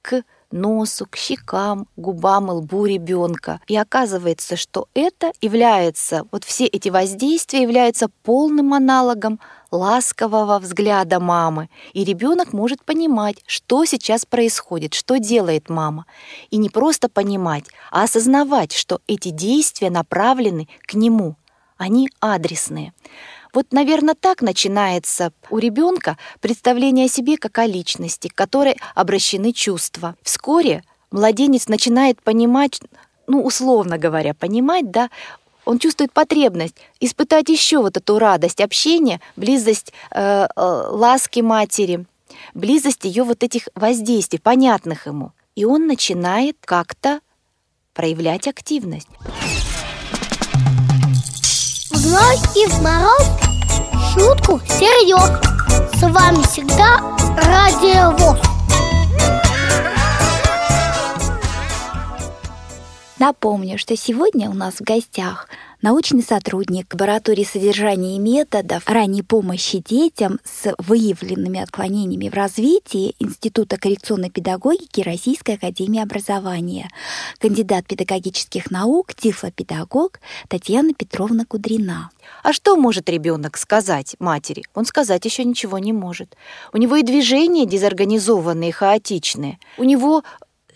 к 0.02 0.24
носу, 0.52 1.06
к 1.06 1.16
щекам, 1.16 1.88
губам 1.98 2.50
и 2.50 2.54
лбу 2.56 2.86
ребенка. 2.86 3.60
И 3.68 3.76
оказывается, 3.76 4.56
что 4.56 4.88
это 4.94 5.32
является, 5.42 6.26
вот 6.32 6.44
все 6.44 6.66
эти 6.66 6.90
воздействия 6.90 7.62
являются 7.62 8.08
полным 8.24 8.74
аналогом 8.74 9.40
ласкового 9.72 10.60
взгляда 10.60 11.20
мамы. 11.20 11.70
И 11.94 12.04
ребенок 12.04 12.54
может 12.54 12.84
понимать, 12.84 13.38
что 13.46 13.86
сейчас 13.86 14.26
происходит, 14.26 14.94
что 14.94 15.18
делает 15.18 15.70
мама. 15.70 16.06
И 16.50 16.58
не 16.58 16.70
просто 16.70 17.10
понимать, 17.10 17.66
а 17.92 18.04
осознавать, 18.04 18.72
что 18.72 19.02
эти 19.08 19.30
действия 19.30 19.90
направлены 19.90 20.68
к 20.82 20.94
нему. 20.94 21.36
Они 21.78 22.10
адресные. 22.20 22.94
Вот, 23.54 23.72
наверное, 23.72 24.16
так 24.16 24.42
начинается 24.42 25.32
у 25.50 25.58
ребенка 25.58 26.18
представление 26.40 27.06
о 27.06 27.10
себе 27.10 27.38
как 27.38 27.58
о 27.58 27.66
личности, 27.66 28.28
к 28.28 28.36
которой 28.36 28.78
обращены 28.96 29.54
чувства. 29.54 30.16
Вскоре 30.22 30.84
младенец 31.10 31.68
начинает 31.68 32.22
понимать, 32.22 32.82
ну, 33.28 33.44
условно 33.44 33.98
говоря, 33.98 34.34
понимать, 34.34 34.92
да, 34.92 35.10
он 35.70 35.78
чувствует 35.78 36.12
потребность 36.12 36.76
испытать 37.00 37.48
еще 37.48 37.78
вот 37.78 37.96
эту 37.96 38.18
радость 38.18 38.60
общения, 38.60 39.22
близость 39.36 39.94
э, 40.10 40.48
э, 40.48 40.48
ласки 40.56 41.42
матери, 41.42 42.08
близость 42.56 43.06
ее 43.06 43.22
вот 43.22 43.44
этих 43.44 43.68
воздействий, 43.76 44.40
понятных 44.40 45.06
ему. 45.06 45.32
И 45.54 45.66
он 45.66 45.86
начинает 45.86 46.58
как-то 46.66 47.20
проявлять 47.94 48.48
активность. 48.48 49.10
В 51.92 52.12
ночь 52.12 52.56
и 52.56 52.66
в 52.66 52.82
мороз 52.82 53.28
шутку 54.14 54.60
серьез 54.68 55.30
С 56.00 56.02
вами 56.02 56.42
всегда 56.48 56.98
Радио 57.46 58.18
ВОЗ 58.18 58.49
Напомню, 63.20 63.78
что 63.78 63.98
сегодня 63.98 64.50
у 64.50 64.54
нас 64.54 64.76
в 64.76 64.82
гостях 64.82 65.50
научный 65.82 66.24
сотрудник 66.24 66.94
лаборатории 66.94 67.44
содержания 67.44 68.16
и 68.16 68.20
методов 68.20 68.88
ранней 68.88 69.24
помощи 69.24 69.84
детям 69.86 70.40
с 70.46 70.74
выявленными 70.78 71.60
отклонениями 71.60 72.30
в 72.30 72.34
развитии 72.34 73.16
Института 73.20 73.78
коррекционной 73.78 74.30
педагогики 74.30 75.02
Российской 75.02 75.56
академии 75.56 76.02
образования, 76.02 76.90
кандидат 77.40 77.88
педагогических 77.88 78.72
наук, 78.72 79.14
тифлопедагог 79.14 80.22
Татьяна 80.48 80.94
Петровна 80.94 81.44
Кудрина. 81.44 82.12
А 82.42 82.54
что 82.54 82.78
может 82.78 83.10
ребенок 83.10 83.58
сказать 83.58 84.16
матери? 84.20 84.64
Он 84.76 84.86
сказать 84.86 85.26
еще 85.26 85.44
ничего 85.44 85.78
не 85.78 85.92
может. 85.92 86.38
У 86.72 86.78
него 86.78 86.96
и 86.96 87.04
движения 87.04 87.66
дезорганизованные, 87.66 88.72
хаотичные. 88.72 89.60
У 89.78 89.84
него 89.84 90.24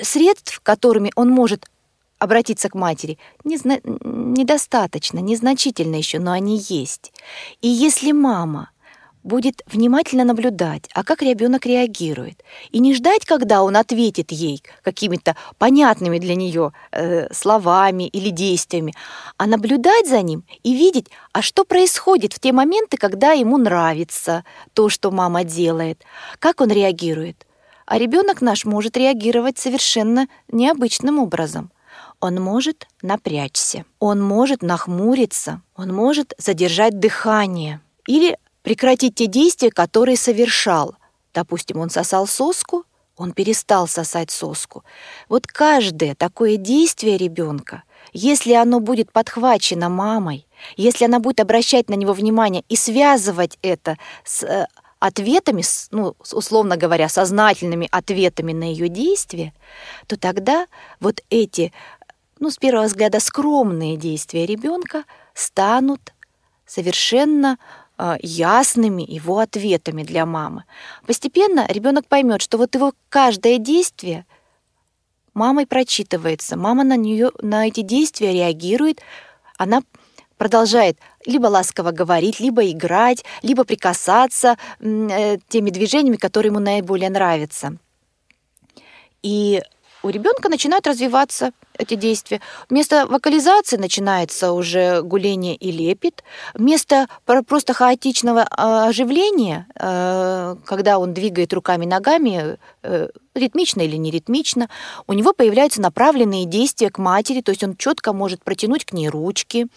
средств, 0.01 0.59
которыми 0.61 1.11
он 1.15 1.29
может 1.29 1.67
обратиться 2.23 2.69
к 2.69 2.75
матери, 2.75 3.17
незна... 3.43 3.79
недостаточно, 3.83 5.19
незначительно 5.19 5.95
еще, 5.97 6.19
но 6.19 6.31
они 6.31 6.57
есть. 6.69 7.11
И 7.61 7.67
если 7.67 8.13
мама 8.13 8.69
будет 9.23 9.61
внимательно 9.65 10.23
наблюдать, 10.23 10.89
а 10.93 11.03
как 11.03 11.21
ребенок 11.21 11.65
реагирует, 11.65 12.43
и 12.71 12.79
не 12.79 12.93
ждать, 12.93 13.25
когда 13.25 13.63
он 13.63 13.75
ответит 13.75 14.31
ей 14.31 14.63
какими-то 14.83 15.35
понятными 15.57 16.19
для 16.19 16.35
нее 16.35 16.71
э, 16.91 17.33
словами 17.33 18.07
или 18.07 18.29
действиями, 18.29 18.93
а 19.37 19.45
наблюдать 19.45 20.07
за 20.07 20.21
ним 20.21 20.43
и 20.63 20.73
видеть, 20.73 21.09
а 21.31 21.41
что 21.41 21.63
происходит 21.63 22.33
в 22.33 22.39
те 22.39 22.51
моменты, 22.51 22.97
когда 22.97 23.31
ему 23.31 23.57
нравится 23.57 24.43
то, 24.73 24.89
что 24.89 25.11
мама 25.11 25.43
делает, 25.43 26.03
как 26.39 26.61
он 26.61 26.69
реагирует. 26.69 27.45
А 27.85 27.97
ребенок 27.97 28.41
наш 28.41 28.65
может 28.65 28.97
реагировать 28.97 29.57
совершенно 29.57 30.27
необычным 30.51 31.19
образом. 31.19 31.71
Он 32.23 32.35
может 32.35 32.87
напрячься, 33.01 33.83
он 33.99 34.21
может 34.21 34.61
нахмуриться, 34.61 35.61
он 35.75 35.93
может 35.93 36.33
задержать 36.37 36.97
дыхание 36.97 37.81
или 38.07 38.37
прекратить 38.61 39.15
те 39.15 39.27
действия, 39.27 39.71
которые 39.71 40.15
совершал. 40.15 40.95
Допустим, 41.33 41.79
он 41.79 41.89
сосал 41.89 42.25
соску, 42.25 42.85
он 43.17 43.33
перестал 43.33 43.89
сосать 43.89 44.31
соску. 44.31 44.85
Вот 45.27 45.47
каждое 45.47 46.15
такое 46.15 46.55
действие 46.55 47.17
ребенка, 47.17 47.83
если 48.13 48.53
оно 48.53 48.79
будет 48.79 49.11
подхвачено 49.11 49.89
мамой, 49.89 50.47
если 50.77 51.03
она 51.03 51.19
будет 51.19 51.41
обращать 51.41 51.89
на 51.89 51.95
него 51.95 52.13
внимание 52.13 52.63
и 52.69 52.77
связывать 52.77 53.59
это 53.61 53.97
с 54.23 54.43
э, 54.43 54.67
ответами, 54.99 55.61
ну, 55.91 56.15
условно 56.31 56.77
говоря, 56.77 57.09
сознательными 57.09 57.89
ответами 57.91 58.53
на 58.53 58.63
ее 58.63 58.87
действия, 58.87 59.53
то 60.07 60.15
тогда 60.15 60.67
вот 61.01 61.21
эти 61.29 61.73
ну, 62.43 62.49
с 62.49 62.57
первого 62.57 62.87
взгляда, 62.87 63.21
скромные 63.21 63.95
действия 63.95 64.45
ребенка 64.45 65.05
станут 65.33 66.13
совершенно 66.65 67.57
э, 67.97 68.17
ясными 68.21 69.01
его 69.01 69.39
ответами 69.39 70.03
для 70.03 70.25
мамы. 70.25 70.65
Постепенно 71.07 71.65
ребенок 71.69 72.05
поймет, 72.05 72.41
что 72.41 72.57
вот 72.57 72.75
его 72.75 72.91
каждое 73.07 73.59
действие 73.59 74.25
мамой 75.33 75.65
прочитывается, 75.65 76.57
мама 76.57 76.83
на 76.83 76.97
нее, 76.97 77.31
на 77.41 77.65
эти 77.65 77.79
действия 77.79 78.33
реагирует, 78.33 78.99
она 79.57 79.81
продолжает 80.37 80.97
либо 81.25 81.47
ласково 81.47 81.91
говорить, 81.91 82.41
либо 82.41 82.69
играть, 82.69 83.23
либо 83.41 83.63
прикасаться 83.63 84.57
э, 84.81 85.37
теми 85.47 85.69
движениями, 85.69 86.17
которые 86.17 86.49
ему 86.49 86.59
наиболее 86.59 87.09
нравятся. 87.09 87.77
И 89.21 89.61
у 90.03 90.09
ребенка 90.09 90.49
начинают 90.49 90.85
развиваться 90.85 91.51
эти 91.77 91.95
действия. 91.95 92.41
Вместо 92.69 93.07
вокализации 93.07 93.77
начинается 93.77 94.51
уже 94.51 95.01
гуление 95.01 95.55
и 95.55 95.71
лепет. 95.71 96.23
Вместо 96.53 97.07
просто 97.25 97.73
хаотичного 97.73 98.45
а, 98.51 98.87
оживления, 98.89 99.65
э, 99.79 100.55
когда 100.65 100.99
он 100.99 101.13
двигает 101.13 101.53
руками, 101.53 101.85
ногами, 101.85 102.57
э, 102.83 103.07
ритмично 103.33 103.81
или 103.81 103.95
не 103.95 104.11
ритмично, 104.11 104.69
у 105.07 105.13
него 105.13 105.33
появляются 105.33 105.81
направленные 105.81 106.45
действия 106.45 106.89
к 106.89 106.97
матери, 106.97 107.41
то 107.41 107.51
есть 107.51 107.63
он 107.63 107.75
четко 107.77 108.13
может 108.13 108.43
протянуть 108.43 108.85
к 108.85 108.91
ней 108.91 109.07
ручки, 109.07 109.67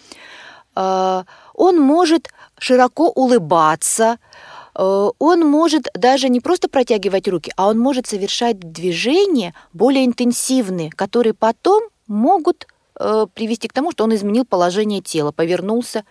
э, 0.74 1.22
он 1.54 1.80
может 1.80 2.30
широко 2.58 3.08
улыбаться, 3.08 4.18
он 4.78 5.40
может 5.40 5.88
даже 5.94 6.28
не 6.28 6.40
просто 6.40 6.68
протягивать 6.68 7.28
руки, 7.28 7.52
а 7.56 7.68
он 7.68 7.78
может 7.78 8.06
совершать 8.06 8.58
движения 8.58 9.54
более 9.72 10.04
интенсивные, 10.04 10.90
которые 10.90 11.32
потом 11.32 11.84
могут 12.06 12.66
э, 12.98 13.26
привести 13.32 13.68
к 13.68 13.72
тому, 13.72 13.90
что 13.90 14.04
он 14.04 14.14
изменил 14.14 14.44
положение 14.44 15.00
тела, 15.00 15.32
повернулся 15.32 16.04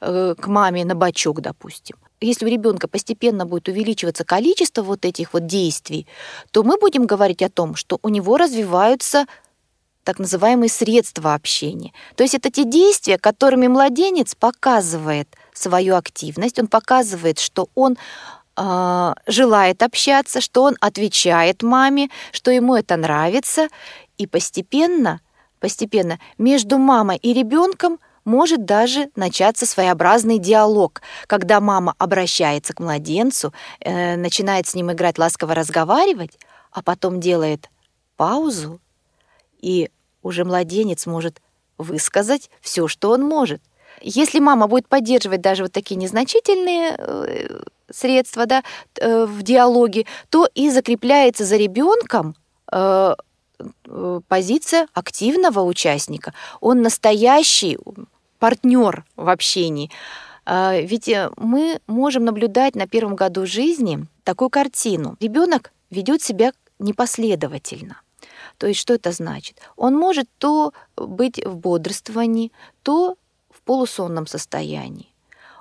э, 0.00 0.34
к 0.38 0.46
маме 0.46 0.84
на 0.84 0.94
бочок, 0.94 1.40
допустим. 1.40 1.96
Если 2.20 2.46
у 2.46 2.48
ребенка 2.48 2.86
постепенно 2.86 3.44
будет 3.44 3.68
увеличиваться 3.68 4.24
количество 4.24 4.82
вот 4.82 5.04
этих 5.04 5.32
вот 5.32 5.46
действий, 5.46 6.06
то 6.52 6.62
мы 6.62 6.78
будем 6.78 7.06
говорить 7.06 7.42
о 7.42 7.50
том, 7.50 7.74
что 7.74 7.98
у 8.02 8.08
него 8.08 8.36
развиваются 8.36 9.26
так 10.04 10.20
называемые 10.20 10.70
средства 10.70 11.34
общения. 11.34 11.92
То 12.14 12.22
есть 12.22 12.36
это 12.36 12.52
те 12.52 12.64
действия, 12.64 13.18
которыми 13.18 13.66
младенец 13.66 14.36
показывает– 14.36 15.28
свою 15.58 15.96
активность, 15.96 16.58
он 16.58 16.66
показывает, 16.66 17.38
что 17.38 17.68
он 17.74 17.96
э, 18.56 19.14
желает 19.26 19.82
общаться, 19.82 20.40
что 20.40 20.64
он 20.64 20.76
отвечает 20.80 21.62
маме, 21.62 22.10
что 22.32 22.50
ему 22.50 22.74
это 22.74 22.96
нравится, 22.96 23.68
и 24.18 24.26
постепенно, 24.26 25.20
постепенно 25.60 26.18
между 26.38 26.78
мамой 26.78 27.16
и 27.16 27.32
ребенком 27.32 27.98
может 28.24 28.64
даже 28.64 29.08
начаться 29.14 29.66
своеобразный 29.66 30.38
диалог, 30.38 31.00
когда 31.26 31.60
мама 31.60 31.94
обращается 31.98 32.74
к 32.74 32.80
младенцу, 32.80 33.52
э, 33.80 34.16
начинает 34.16 34.66
с 34.66 34.74
ним 34.74 34.92
играть, 34.92 35.18
ласково 35.18 35.54
разговаривать, 35.54 36.38
а 36.72 36.82
потом 36.82 37.20
делает 37.20 37.70
паузу, 38.16 38.80
и 39.60 39.90
уже 40.22 40.44
младенец 40.44 41.06
может 41.06 41.40
высказать 41.78 42.50
все, 42.60 42.88
что 42.88 43.10
он 43.10 43.22
может– 43.22 43.62
если 44.00 44.38
мама 44.38 44.66
будет 44.66 44.88
поддерживать 44.88 45.40
даже 45.40 45.62
вот 45.62 45.72
такие 45.72 45.96
незначительные 45.96 46.94
э, 46.98 47.60
средства 47.90 48.46
да, 48.46 48.62
э, 49.00 49.24
в 49.26 49.42
диалоге, 49.42 50.06
то 50.30 50.48
и 50.54 50.70
закрепляется 50.70 51.44
за 51.44 51.56
ребенком 51.56 52.34
э, 52.72 53.14
позиция 54.28 54.88
активного 54.92 55.60
участника. 55.60 56.34
Он 56.60 56.82
настоящий 56.82 57.78
партнер 58.38 59.04
в 59.16 59.28
общении. 59.28 59.90
А, 60.44 60.78
ведь 60.78 61.10
мы 61.36 61.80
можем 61.86 62.26
наблюдать 62.26 62.74
на 62.74 62.86
первом 62.86 63.16
году 63.16 63.46
жизни 63.46 64.06
такую 64.24 64.50
картину. 64.50 65.16
Ребенок 65.20 65.72
ведет 65.90 66.22
себя 66.22 66.52
непоследовательно. 66.78 68.02
То 68.58 68.66
есть 68.66 68.80
что 68.80 68.94
это 68.94 69.12
значит? 69.12 69.60
Он 69.76 69.94
может 69.94 70.28
то 70.38 70.72
быть 70.96 71.44
в 71.44 71.56
бодрствовании, 71.56 72.52
то 72.82 73.16
полусонном 73.66 74.26
состоянии. 74.26 75.12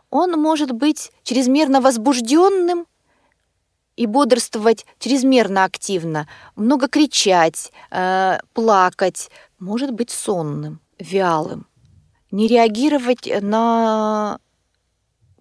Он 0.09 0.31
может 0.31 0.71
быть 0.71 1.12
чрезмерно 1.24 1.81
возбужденным 1.81 2.85
и 3.97 4.05
бодрствовать 4.05 4.85
чрезмерно 5.00 5.65
активно, 5.65 6.27
много 6.55 6.88
кричать, 6.88 7.71
э, 7.91 8.38
плакать, 8.53 9.29
может 9.59 9.91
быть 9.91 10.12
сонным, 10.12 10.79
вялым, 11.00 11.67
не 12.31 12.47
реагировать 12.47 13.29
на 13.41 14.39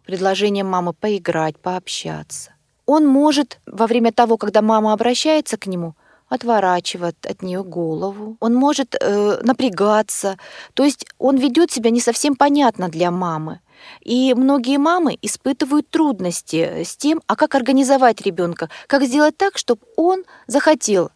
предложение 0.05 0.65
мамы 0.65 0.93
поиграть, 0.93 1.59
пообщаться. 1.59 2.53
Он 2.87 3.07
может 3.07 3.61
во 3.67 3.87
время 3.87 4.13
того, 4.13 4.37
когда 4.37 4.63
мама 4.63 4.93
обращается 4.93 5.57
к 5.57 5.67
нему, 5.67 5.95
отворачивать 6.29 7.17
от 7.27 7.43
нее 7.43 7.63
голову, 7.63 8.37
он 8.41 8.55
может 8.55 8.95
э, 9.01 9.39
напрягаться, 9.43 10.39
то 10.75 10.85
есть 10.85 11.07
он 11.19 11.37
ведет 11.37 11.71
себя 11.71 11.91
не 11.91 12.01
совсем 12.01 12.37
понятно 12.37 12.89
для 12.89 13.11
мамы. 13.11 13.61
И 14.01 14.35
многие 14.35 14.79
мамы 14.79 15.19
испытывают 15.21 15.91
трудности 15.91 16.85
с 16.85 16.97
тем, 16.97 17.21
а 17.27 17.37
как 17.37 17.55
организовать 17.55 18.23
ребенка, 18.23 18.71
как 18.87 19.05
сделать 19.05 19.37
так, 19.37 19.59
чтобы 19.59 19.83
он 19.97 20.25
захотел 20.47 21.11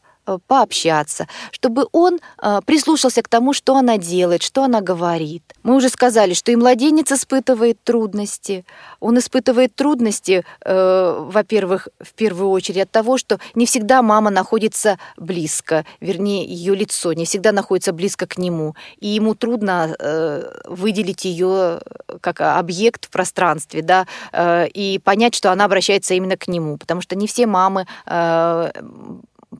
пообщаться, 0.47 1.27
чтобы 1.51 1.87
он 1.93 2.21
э, 2.43 2.61
прислушался 2.67 3.23
к 3.23 3.29
тому, 3.29 3.55
что 3.55 3.77
она 3.77 3.97
делает, 3.97 4.43
что 4.43 4.65
она 4.65 4.81
говорит. 4.81 5.43
Мы 5.63 5.75
уже 5.75 5.89
сказали, 5.89 6.35
что 6.35 6.53
и 6.53 6.57
младенец 6.57 7.11
испытывает 7.13 7.83
трудности. 7.83 8.67
Он 9.01 9.19
испытывает 9.19 9.75
трудности, 9.75 10.45
э, 10.65 11.17
во-первых, 11.31 11.89
в 12.01 12.13
первую 12.13 12.51
очередь 12.51 12.83
от 12.83 12.91
того, 12.91 13.17
что 13.17 13.39
не 13.55 13.65
всегда 13.65 14.03
мама 14.03 14.31
находится 14.31 14.99
близко, 15.17 15.87
вернее, 16.01 16.45
ее 16.45 16.75
лицо 16.75 17.13
не 17.13 17.25
всегда 17.25 17.53
находится 17.53 17.93
близко 17.93 18.27
к 18.27 18.37
нему, 18.37 18.75
и 18.99 19.09
ему 19.09 19.35
трудно 19.35 19.97
выделить 20.65 21.25
ее 21.25 21.81
как 22.21 22.41
объект 22.41 23.07
в 23.07 23.11
пространстве, 23.11 23.83
да, 23.83 24.07
и 24.75 25.01
понять, 25.03 25.35
что 25.35 25.53
она 25.53 25.65
обращается 25.65 26.15
именно 26.15 26.37
к 26.37 26.49
нему, 26.49 26.77
потому 26.77 27.01
что 27.01 27.17
не 27.17 27.27
все 27.27 27.47
мамы 27.47 27.87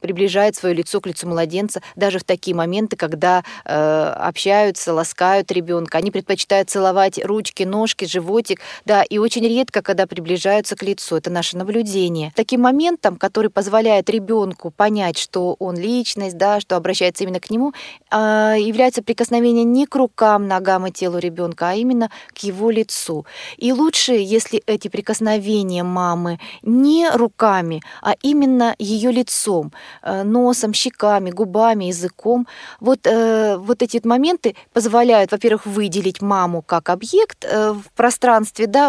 приближает 0.01 0.57
свое 0.57 0.75
лицо 0.75 1.01
к 1.01 1.07
лицу 1.07 1.29
младенца 1.29 1.83
даже 1.97 2.19
в 2.19 2.25
такие 2.25 2.55
моменты, 2.55 2.97
когда 2.97 3.43
э, 3.65 4.15
общаются, 4.17 4.93
ласкают 4.93 5.51
ребенка. 5.51 5.99
Они 5.99 6.11
предпочитают 6.11 6.71
целовать 6.71 7.25
ручки, 7.25 7.63
ножки, 7.63 8.05
животик, 8.05 8.61
да, 8.85 9.03
и 9.03 9.19
очень 9.19 9.47
редко, 9.47 9.83
когда 9.83 10.07
приближаются 10.07 10.77
к 10.77 10.83
лицу. 10.83 11.17
Это 11.17 11.31
наше 11.31 11.57
наблюдение. 11.57 12.33
Таким 12.35 12.63
моментом, 12.63 13.17
который 13.17 13.51
позволяет 13.51 14.11
ребенку 14.11 14.71
понять, 14.71 15.19
что 15.19 15.57
он 15.59 15.77
личность, 15.77 16.37
да, 16.37 16.61
что 16.61 16.77
обращается 16.77 17.25
именно 17.25 17.41
к 17.41 17.51
нему, 17.51 17.73
э, 18.11 18.57
является 18.59 19.03
прикосновение 19.03 19.65
не 19.65 19.87
к 19.87 19.95
рукам, 19.97 20.47
ногам 20.47 20.87
и 20.87 20.93
телу 20.93 21.19
ребенка, 21.19 21.71
а 21.71 21.75
именно 21.75 22.11
к 22.35 22.39
его 22.39 22.71
лицу. 22.71 23.27
И 23.57 23.73
лучше, 23.73 24.13
если 24.13 24.63
эти 24.67 24.89
прикосновения 24.89 25.83
мамы 25.83 26.39
не 26.63 27.09
руками, 27.11 27.83
а 28.03 28.15
именно 28.23 28.75
ее 28.79 29.11
лицом. 29.13 29.73
Э, 30.03 30.23
носом, 30.23 30.73
щеками, 30.73 31.31
губами, 31.31 31.87
языком. 31.87 32.47
Вот, 32.81 33.07
э, 33.07 33.57
вот 33.57 33.83
эти 33.83 34.01
моменты 34.07 34.55
позволяют, 34.73 35.33
во-первых, 35.33 35.67
выделить 35.67 36.23
маму 36.23 36.63
как 36.63 36.89
объект 36.89 37.45
э, 37.45 37.73
в 37.73 37.93
пространстве, 37.95 38.67
да, 38.67 38.89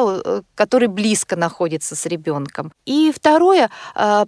который 0.56 0.88
близко 0.88 1.36
находится 1.36 1.95
с 1.95 2.06
ребенком. 2.06 2.71
И 2.86 3.12
второе, 3.15 3.69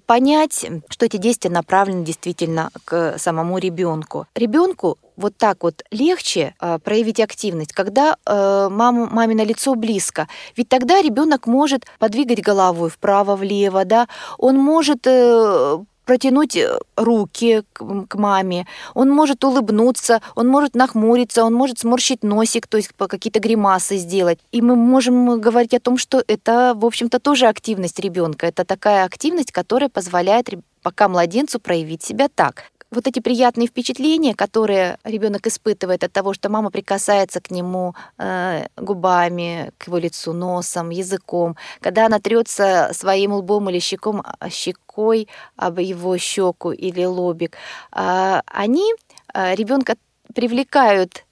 понять, 0.06 0.66
что 0.90 1.06
эти 1.06 1.18
действия 1.18 1.50
направлены 1.50 2.04
действительно 2.04 2.70
к 2.86 3.18
самому 3.18 3.58
ребенку. 3.58 4.28
Ребенку 4.36 4.98
вот 5.22 5.38
так 5.38 5.64
вот 5.64 5.84
легче 5.92 6.56
э, 6.60 6.80
проявить 6.84 7.20
активность, 7.20 7.74
когда 7.74 8.18
э, 8.26 8.68
маму, 8.70 9.08
мамино 9.12 9.44
лицо 9.44 9.76
близко. 9.76 10.28
Ведь 10.58 10.70
тогда 10.70 11.02
ребенок 11.02 11.48
может 11.48 11.86
подвигать 12.00 12.42
головой 12.42 12.90
вправо-влево, 12.90 13.86
да, 13.86 14.08
он 14.38 14.58
может 14.58 15.06
э, 15.06 15.80
протянуть 16.06 16.56
э, 16.56 16.78
руки 16.96 17.64
к, 17.74 18.06
к 18.08 18.16
маме, 18.16 18.68
он 18.94 19.10
может 19.10 19.44
улыбнуться, 19.44 20.22
он 20.36 20.48
может 20.48 20.76
нахмуриться, 20.76 21.44
он 21.44 21.54
может 21.54 21.80
сморщить 21.80 22.24
носик, 22.24 22.68
то 22.68 22.78
есть 22.78 22.90
какие-то 22.98 23.40
гримасы 23.40 23.98
сделать. 23.98 24.40
И 24.52 24.62
мы 24.62 24.76
можем 24.76 25.40
говорить 25.40 25.74
о 25.74 25.80
том, 25.80 25.98
что 25.98 26.24
это, 26.28 26.74
в 26.76 26.86
общем-то, 26.86 27.20
тоже 27.20 27.48
активность 27.48 28.00
ребенка. 28.00 28.48
Это 28.48 28.66
такая 28.66 29.06
активность, 29.06 29.52
которая 29.52 29.90
позволяет 29.90 30.50
пока 30.82 31.08
младенцу 31.08 31.60
проявить 31.60 32.04
себя 32.04 32.28
так 32.34 32.72
вот 32.92 33.08
эти 33.08 33.20
приятные 33.20 33.68
впечатления, 33.68 34.36
которые 34.36 34.98
ребенок 35.06 35.48
испытывает 35.48 36.04
от 36.04 36.12
того, 36.12 36.34
что 36.34 36.50
мама 36.50 36.70
прикасается 36.70 37.40
к 37.40 37.50
нему 37.50 37.96
э, 38.18 38.66
губами, 38.76 39.72
к 39.78 39.88
его 39.88 39.98
лицу, 39.98 40.34
носом, 40.34 40.90
языком, 40.90 41.56
когда 41.80 42.06
она 42.06 42.20
трется 42.20 42.92
своим 42.94 43.34
лбом 43.34 43.70
или 43.70 43.80
щеком, 43.80 44.22
а, 44.24 44.50
щекой 44.50 45.30
об 45.56 45.80
его 45.80 46.18
щеку 46.18 46.72
или 46.72 47.06
лобик, 47.06 47.56
э, 47.94 48.42
они 48.46 48.94
э, 49.34 49.56
ребенка 49.56 49.96
привлекают 50.36 51.26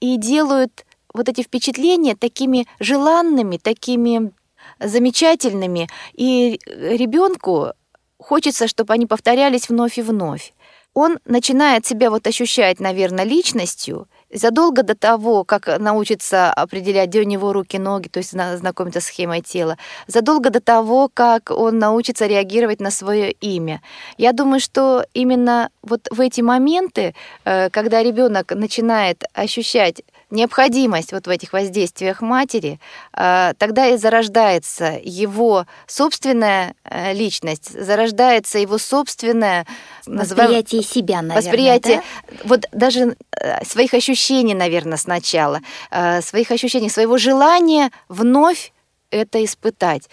и 0.00 0.16
делают 0.16 0.84
вот 1.14 1.28
эти 1.28 1.42
впечатления 1.42 2.16
такими 2.16 2.66
желанными, 2.80 3.58
такими 3.58 4.32
замечательными, 4.80 5.88
и 6.14 6.58
ребенку 6.66 7.72
хочется, 8.18 8.66
чтобы 8.66 8.92
они 8.92 9.06
повторялись 9.06 9.68
вновь 9.68 9.98
и 9.98 10.02
вновь 10.02 10.52
он 10.96 11.18
начинает 11.26 11.84
себя 11.84 12.08
вот 12.08 12.26
ощущать, 12.26 12.80
наверное, 12.80 13.24
личностью, 13.24 14.08
задолго 14.32 14.82
до 14.82 14.94
того, 14.94 15.44
как 15.44 15.78
научится 15.78 16.50
определять, 16.50 17.10
где 17.10 17.20
у 17.20 17.24
него 17.24 17.52
руки, 17.52 17.76
ноги, 17.76 18.08
то 18.08 18.16
есть 18.18 18.30
знакомиться 18.30 19.02
с 19.02 19.04
схемой 19.04 19.42
тела, 19.42 19.76
задолго 20.06 20.48
до 20.48 20.60
того, 20.60 21.10
как 21.12 21.50
он 21.50 21.78
научится 21.78 22.26
реагировать 22.26 22.80
на 22.80 22.90
свое 22.90 23.30
имя. 23.30 23.82
Я 24.16 24.32
думаю, 24.32 24.58
что 24.58 25.04
именно 25.12 25.68
вот 25.82 26.08
в 26.10 26.18
эти 26.18 26.40
моменты, 26.40 27.14
э, 27.44 27.68
когда 27.68 28.02
ребенок 28.02 28.52
начинает 28.54 29.24
ощущать 29.34 30.00
необходимость 30.30 31.12
вот 31.12 31.26
в 31.26 31.30
этих 31.30 31.52
воздействиях 31.52 32.20
матери, 32.20 32.80
э, 33.12 33.52
тогда 33.58 33.86
и 33.86 33.96
зарождается 33.96 34.98
его 35.02 35.66
собственная 35.86 36.74
э, 36.84 37.12
личность, 37.12 37.70
зарождается 37.72 38.58
его 38.58 38.78
собственное 38.78 39.66
восприятие 40.06 40.82
себя, 40.82 41.22
наверное, 41.22 41.36
восприятие 41.36 42.02
да? 42.28 42.36
вот 42.44 42.66
даже 42.72 43.16
э, 43.32 43.64
своих 43.64 43.94
ощущений, 43.94 44.54
наверное, 44.54 44.98
сначала, 44.98 45.60
своих 46.20 46.50
ощущений, 46.50 46.90
своего 46.90 47.18
желания 47.18 47.90
вновь 48.08 48.72
это 49.10 49.44
испытать, 49.44 50.08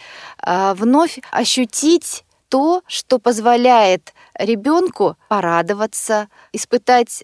вновь 0.46 1.20
ощутить 1.32 2.24
то, 2.50 2.84
что 2.88 3.18
позволяет 3.18 4.14
ребенку 4.36 5.18
порадоваться, 5.28 6.28
испытать 6.52 7.24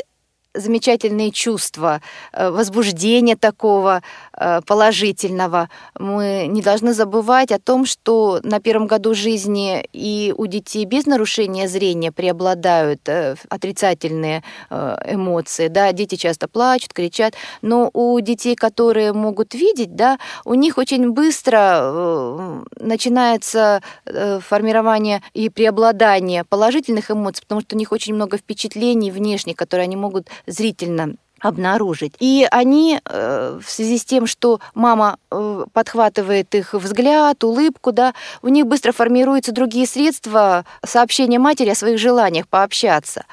замечательные 0.54 1.32
чувства, 1.32 2.02
э, 2.34 2.50
возбуждения 2.50 3.36
такого 3.36 4.02
э, 4.34 4.62
положительного. 4.66 5.70
Мы 6.00 6.48
не 6.48 6.62
должны 6.62 6.94
забывать 6.94 7.52
о 7.52 7.60
том, 7.60 7.86
что 7.86 8.40
на 8.44 8.60
первом 8.60 8.88
году 8.88 9.14
жизни 9.14 9.88
и 9.94 10.34
у 10.36 10.48
детей 10.48 10.86
без 10.86 11.06
нарушения 11.06 11.68
зрения 11.68 12.12
преобладают 12.12 13.08
э, 13.08 13.36
отрицательные 13.50 14.44
эмоции. 14.70 15.68
Да, 15.68 15.92
дети 15.92 16.16
часто 16.16 16.48
плачут, 16.48 16.94
кричат, 16.94 17.36
но 17.62 17.90
у 17.94 18.20
детей, 18.20 18.56
которые 18.56 19.14
могут 19.14 19.54
видеть, 19.54 19.96
да, 19.96 20.18
у 20.46 20.54
них 20.54 20.78
очень 20.78 21.12
быстро 21.12 22.64
начинается 22.80 23.82
формирование 24.06 25.22
и 25.34 25.50
преобладание 25.50 26.44
положительных 26.44 27.12
эмоций, 27.12 27.44
потому 27.44 27.62
что 27.62 27.76
у 27.76 27.80
них 27.80 27.92
очень 27.92 28.14
много 28.14 28.38
впечатлений 28.38 29.12
внешних, 29.12 29.56
которые 29.56 29.86
они 29.86 29.96
могут 29.96 30.28
зрительно 30.48 31.16
обнаружить. 31.42 32.14
И 32.20 32.48
они 32.52 33.00
э, 33.04 33.60
в 33.64 33.70
связи 33.70 33.98
с 33.98 34.06
тем, 34.06 34.28
что 34.28 34.60
мама 34.74 35.18
э, 35.32 35.66
подхватывает 35.74 36.54
их 36.56 36.74
взгляд, 36.74 37.44
улыбку, 37.44 37.92
да, 37.92 38.14
у 38.42 38.50
них 38.50 38.68
быстро 38.68 38.92
формируются 38.92 39.52
другие 39.52 39.88
средства 39.88 40.66
сообщения 40.86 41.40
матери 41.40 41.70
о 41.70 41.76
своих 41.76 42.00
желаниях 42.00 42.48
пообщаться. 42.48 43.26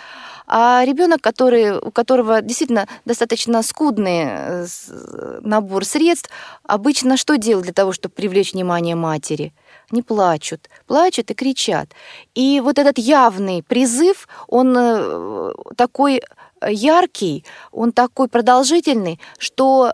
А 0.49 0.85
ребенок, 0.85 1.21
который, 1.21 1.77
у 1.79 1.91
которого 1.91 2.41
действительно 2.41 2.87
достаточно 3.05 3.63
скудный 3.63 4.25
э, 4.27 4.67
набор 5.43 5.85
средств, 5.85 6.31
обычно 6.63 7.17
что 7.17 7.37
делает 7.37 7.65
для 7.65 7.75
того, 7.75 7.93
чтобы 7.93 8.15
привлечь 8.15 8.53
внимание 8.53 8.95
матери? 8.95 9.53
не 9.93 10.03
плачут, 10.03 10.69
плачут 10.89 11.31
и 11.31 11.35
кричат. 11.35 11.91
И 12.35 12.61
вот 12.61 12.77
этот 12.77 12.99
явный 12.99 13.63
призыв, 13.63 14.27
он 14.49 15.55
такой 15.77 16.23
яркий, 16.67 17.45
он 17.73 17.93
такой 17.93 18.29
продолжительный, 18.29 19.21
что 19.39 19.93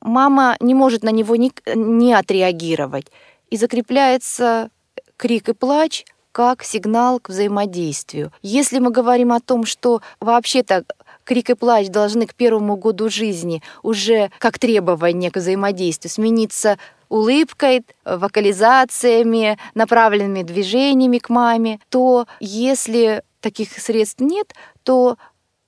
мама 0.00 0.56
не 0.60 0.74
может 0.74 1.02
на 1.02 1.10
него 1.10 1.36
не, 1.36 1.52
не 1.74 2.14
отреагировать. 2.14 3.06
И 3.50 3.56
закрепляется 3.56 4.70
крик 5.16 5.48
и 5.48 5.52
плач 5.52 6.04
как 6.32 6.64
сигнал 6.64 7.20
к 7.20 7.28
взаимодействию. 7.28 8.32
Если 8.40 8.78
мы 8.78 8.90
говорим 8.90 9.32
о 9.32 9.40
том, 9.40 9.66
что 9.66 10.00
вообще-то 10.18 10.84
крик 11.24 11.50
и 11.50 11.54
плач 11.54 11.88
должны 11.88 12.26
к 12.26 12.34
первому 12.34 12.76
году 12.76 13.10
жизни 13.10 13.62
уже 13.82 14.30
как 14.38 14.58
требование 14.58 15.30
к 15.30 15.36
взаимодействию 15.36 16.10
смениться 16.10 16.78
улыбкой, 17.08 17.84
вокализациями, 18.06 19.58
направленными 19.74 20.42
движениями 20.42 21.18
к 21.18 21.28
маме, 21.28 21.78
то 21.90 22.26
если 22.40 23.22
таких 23.40 23.78
средств 23.78 24.20
нет, 24.20 24.54
то 24.82 25.18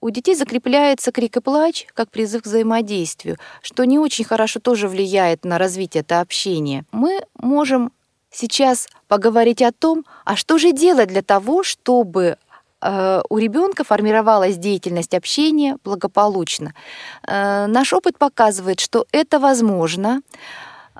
у 0.04 0.10
детей 0.10 0.34
закрепляется 0.34 1.12
крик 1.12 1.38
и 1.38 1.40
плач 1.40 1.86
как 1.94 2.10
призыв 2.10 2.42
к 2.42 2.44
взаимодействию, 2.44 3.38
что 3.62 3.84
не 3.84 3.98
очень 3.98 4.26
хорошо 4.26 4.60
тоже 4.60 4.86
влияет 4.86 5.46
на 5.46 5.56
развитие 5.56 6.02
это 6.02 6.20
общения. 6.20 6.84
Мы 6.92 7.22
можем 7.38 7.90
сейчас 8.30 8.86
поговорить 9.08 9.62
о 9.62 9.72
том, 9.72 10.04
а 10.26 10.36
что 10.36 10.58
же 10.58 10.72
делать 10.72 11.08
для 11.08 11.22
того, 11.22 11.62
чтобы 11.62 12.36
э, 12.82 13.22
у 13.30 13.38
ребенка 13.38 13.82
формировалась 13.82 14.58
деятельность 14.58 15.14
общения 15.14 15.78
благополучно. 15.82 16.74
Э, 17.26 17.64
наш 17.66 17.94
опыт 17.94 18.18
показывает, 18.18 18.80
что 18.80 19.06
это 19.10 19.38
возможно, 19.38 20.20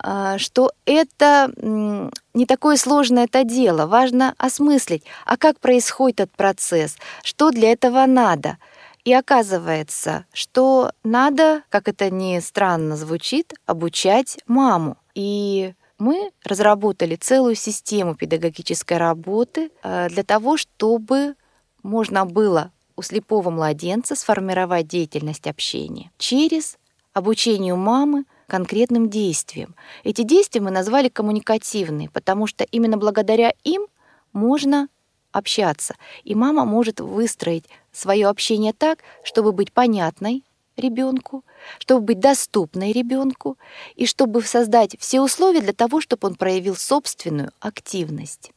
э, 0.02 0.36
что 0.38 0.72
это 0.86 1.52
не 1.58 2.46
такое 2.46 2.78
сложное 2.78 3.24
это 3.24 3.44
дело. 3.44 3.84
Важно 3.84 4.32
осмыслить, 4.38 5.04
а 5.26 5.36
как 5.36 5.60
происходит 5.60 6.20
этот 6.20 6.36
процесс, 6.36 6.96
что 7.22 7.50
для 7.50 7.70
этого 7.70 8.06
надо– 8.06 8.56
и 9.04 9.12
оказывается, 9.12 10.24
что 10.32 10.92
надо, 11.02 11.62
как 11.68 11.88
это 11.88 12.10
ни 12.10 12.38
странно 12.40 12.96
звучит, 12.96 13.54
обучать 13.66 14.38
маму. 14.46 14.96
И 15.14 15.74
мы 15.98 16.30
разработали 16.42 17.16
целую 17.16 17.54
систему 17.54 18.14
педагогической 18.14 18.96
работы 18.96 19.70
э, 19.82 20.08
для 20.08 20.24
того, 20.24 20.56
чтобы 20.56 21.34
можно 21.82 22.24
было 22.24 22.72
у 22.96 23.02
слепого 23.02 23.50
младенца 23.50 24.16
сформировать 24.16 24.88
деятельность 24.88 25.46
общения 25.46 26.10
через 26.16 26.78
обучение 27.12 27.74
мамы 27.74 28.24
конкретным 28.46 29.08
действиям. 29.10 29.74
Эти 30.02 30.22
действия 30.22 30.60
мы 30.60 30.70
назвали 30.70 31.08
коммуникативные, 31.08 32.10
потому 32.10 32.46
что 32.46 32.64
именно 32.64 32.96
благодаря 32.96 33.52
им 33.64 33.86
можно 34.32 34.88
общаться. 35.32 35.96
И 36.22 36.34
мама 36.34 36.64
может 36.64 37.00
выстроить 37.00 37.68
свое 37.94 38.26
общение 38.28 38.72
так, 38.72 38.98
чтобы 39.22 39.52
быть 39.52 39.72
понятной 39.72 40.44
ребенку, 40.76 41.44
чтобы 41.78 42.04
быть 42.06 42.20
доступной 42.20 42.92
ребенку 42.92 43.56
и 43.94 44.06
чтобы 44.06 44.42
создать 44.42 44.96
все 44.98 45.20
условия 45.20 45.60
для 45.60 45.72
того, 45.72 46.00
чтобы 46.00 46.28
он 46.28 46.34
проявил 46.34 46.76
собственную 46.76 47.52
активность. 47.60 48.50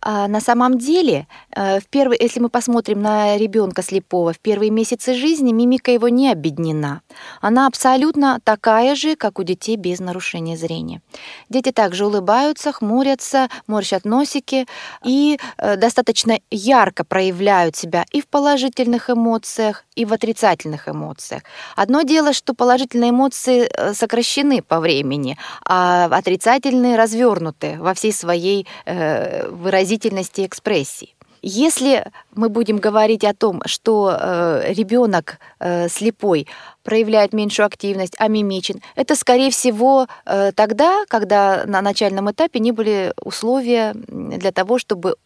А 0.00 0.28
на 0.28 0.40
самом 0.40 0.78
деле, 0.78 1.26
э, 1.56 1.80
в 1.80 1.86
первый, 1.88 2.18
если 2.20 2.40
мы 2.40 2.48
посмотрим 2.48 3.02
на 3.02 3.36
ребенка 3.38 3.82
слепого 3.82 4.32
в 4.32 4.38
первые 4.38 4.70
месяцы 4.70 5.14
жизни, 5.14 5.52
мимика 5.52 5.90
его 5.90 6.08
не 6.08 6.30
обеднена. 6.30 7.00
Она 7.40 7.66
абсолютно 7.66 8.38
такая 8.44 8.94
же, 8.94 9.16
как 9.16 9.38
у 9.38 9.42
детей 9.42 9.76
без 9.76 10.00
нарушения 10.00 10.56
зрения. 10.56 11.00
Дети 11.48 11.72
также 11.72 12.06
улыбаются, 12.06 12.72
хмурятся, 12.72 13.48
морщат 13.66 14.04
носики 14.04 14.66
и 15.04 15.38
э, 15.58 15.76
достаточно 15.76 16.38
ярко 16.50 17.04
проявляют 17.04 17.76
себя 17.76 18.04
и 18.12 18.20
в 18.20 18.26
положительных 18.26 19.10
эмоциях, 19.10 19.84
и 19.94 20.04
в 20.04 20.12
отрицательных 20.12 20.88
эмоциях. 20.88 21.42
Одно 21.76 22.02
дело, 22.02 22.32
что 22.32 22.54
положительные 22.54 23.10
эмоции 23.10 23.68
э, 23.70 23.94
сокращены 23.94 24.62
по 24.62 24.80
времени, 24.80 25.38
а 25.64 26.06
отрицательные 26.06 26.96
развернуты 26.96 27.76
во 27.78 27.94
всей 27.94 28.12
своей 28.12 28.66
э, 28.86 29.48
выразительности 29.74 30.46
экспрессии. 30.46 31.14
Если 31.42 32.10
мы 32.34 32.48
будем 32.48 32.78
говорить 32.78 33.22
о 33.24 33.34
том, 33.34 33.60
что 33.66 34.16
э, 34.18 34.72
ребенок 34.72 35.38
э, 35.60 35.88
слепой 35.88 36.46
проявляет 36.82 37.34
меньшую 37.34 37.66
активность, 37.66 38.14
а 38.18 38.28
мимичен, 38.28 38.80
это, 38.96 39.14
скорее 39.14 39.50
всего, 39.50 40.06
э, 40.24 40.52
тогда, 40.52 41.04
когда 41.08 41.64
на 41.66 41.82
начальном 41.82 42.30
этапе 42.30 42.60
не 42.60 42.72
были 42.72 43.12
условия 43.22 43.92
для 43.94 44.52
того, 44.52 44.78
чтобы 44.78 45.16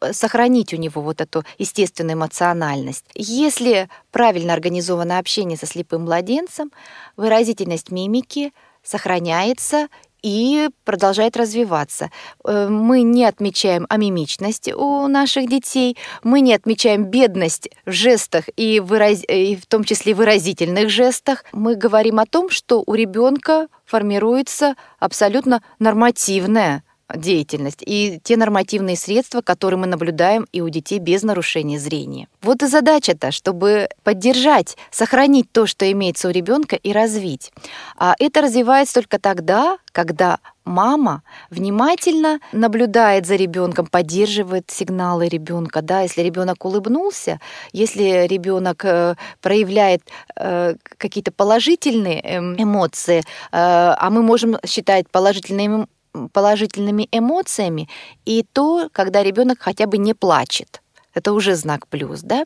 Э, 0.00 0.12
сохранить 0.12 0.72
у 0.72 0.76
него 0.76 1.02
вот 1.02 1.20
эту 1.20 1.44
естественную 1.58 2.14
эмоциональность. 2.16 3.04
Если 3.14 3.88
правильно 4.10 4.52
организовано 4.52 5.18
общение 5.18 5.58
со 5.58 5.66
слепым 5.66 6.02
младенцем, 6.02 6.70
выразительность 7.16 7.90
мимики 7.90 8.52
сохраняется 8.82 9.88
и 10.22 10.68
продолжает 10.84 11.36
развиваться. 11.36 12.10
Э, 12.44 12.68
мы 12.68 13.02
не 13.02 13.24
отмечаем 13.24 13.86
амимичность 13.88 14.72
у 14.72 15.06
наших 15.06 15.48
детей, 15.48 15.96
мы 16.22 16.40
не 16.40 16.54
отмечаем 16.54 17.04
бедность 17.04 17.68
в 17.86 17.92
жестах 17.92 18.44
и, 18.56 18.80
выраз... 18.80 19.22
и 19.28 19.56
в 19.56 19.66
том 19.66 19.84
числе 19.84 20.14
выразительных 20.14 20.90
жестах. 20.90 21.44
Мы 21.52 21.74
говорим 21.74 22.18
о 22.18 22.26
том, 22.26 22.50
что 22.50 22.82
у 22.86 22.94
ребенка 22.94 23.68
формируется 23.84 24.74
абсолютно 24.98 25.62
нормативная 25.78 26.82
деятельность 27.14 27.82
и 27.84 28.20
те 28.22 28.36
нормативные 28.36 28.96
средства, 28.96 29.40
которые 29.40 29.78
мы 29.78 29.86
наблюдаем 29.86 30.46
и 30.52 30.60
у 30.60 30.68
детей 30.68 30.98
без 30.98 31.22
нарушения 31.22 31.78
зрения. 31.78 32.28
Вот 32.42 32.62
и 32.62 32.66
задача-то, 32.66 33.30
чтобы 33.30 33.88
поддержать, 34.02 34.76
сохранить 34.90 35.50
то, 35.50 35.66
что 35.66 35.90
имеется 35.90 36.28
у 36.28 36.30
ребенка 36.30 36.76
и 36.76 36.92
развить. 36.92 37.52
А 37.96 38.14
это 38.18 38.42
развивается 38.42 38.94
только 38.94 39.18
тогда, 39.18 39.78
когда 39.92 40.38
мама 40.68 41.22
внимательно 41.50 42.40
наблюдает 42.52 43.26
за 43.26 43.36
ребенком, 43.36 43.86
поддерживает 43.86 44.70
сигналы 44.70 45.28
ребенка. 45.28 45.82
Да? 45.82 46.02
Если 46.02 46.22
ребенок 46.22 46.64
улыбнулся, 46.64 47.40
если 47.72 48.26
ребенок 48.26 48.84
э, 48.84 49.14
проявляет 49.40 50.02
э, 50.36 50.74
какие-то 50.98 51.32
положительные 51.32 52.20
эм, 52.20 52.54
эмоции, 52.62 53.18
э, 53.18 53.22
а 53.50 54.08
мы 54.10 54.22
можем 54.22 54.58
считать 54.64 55.08
положительными 55.10 55.86
положительными 56.32 57.08
эмоциями, 57.12 57.88
и 58.24 58.44
то, 58.52 58.88
когда 58.92 59.22
ребенок 59.22 59.58
хотя 59.60 59.86
бы 59.86 59.98
не 59.98 60.14
плачет. 60.14 60.82
Это 61.14 61.32
уже 61.32 61.54
знак 61.54 61.86
плюс, 61.88 62.20
да? 62.20 62.44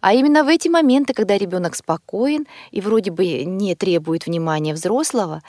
А 0.00 0.14
именно 0.14 0.42
в 0.42 0.48
эти 0.48 0.68
моменты, 0.68 1.14
когда 1.14 1.38
ребенок 1.38 1.76
спокоен 1.76 2.46
и 2.72 2.80
вроде 2.80 3.12
бы 3.12 3.44
не 3.44 3.76
требует 3.76 4.26
внимания 4.26 4.74
взрослого, 4.74 5.42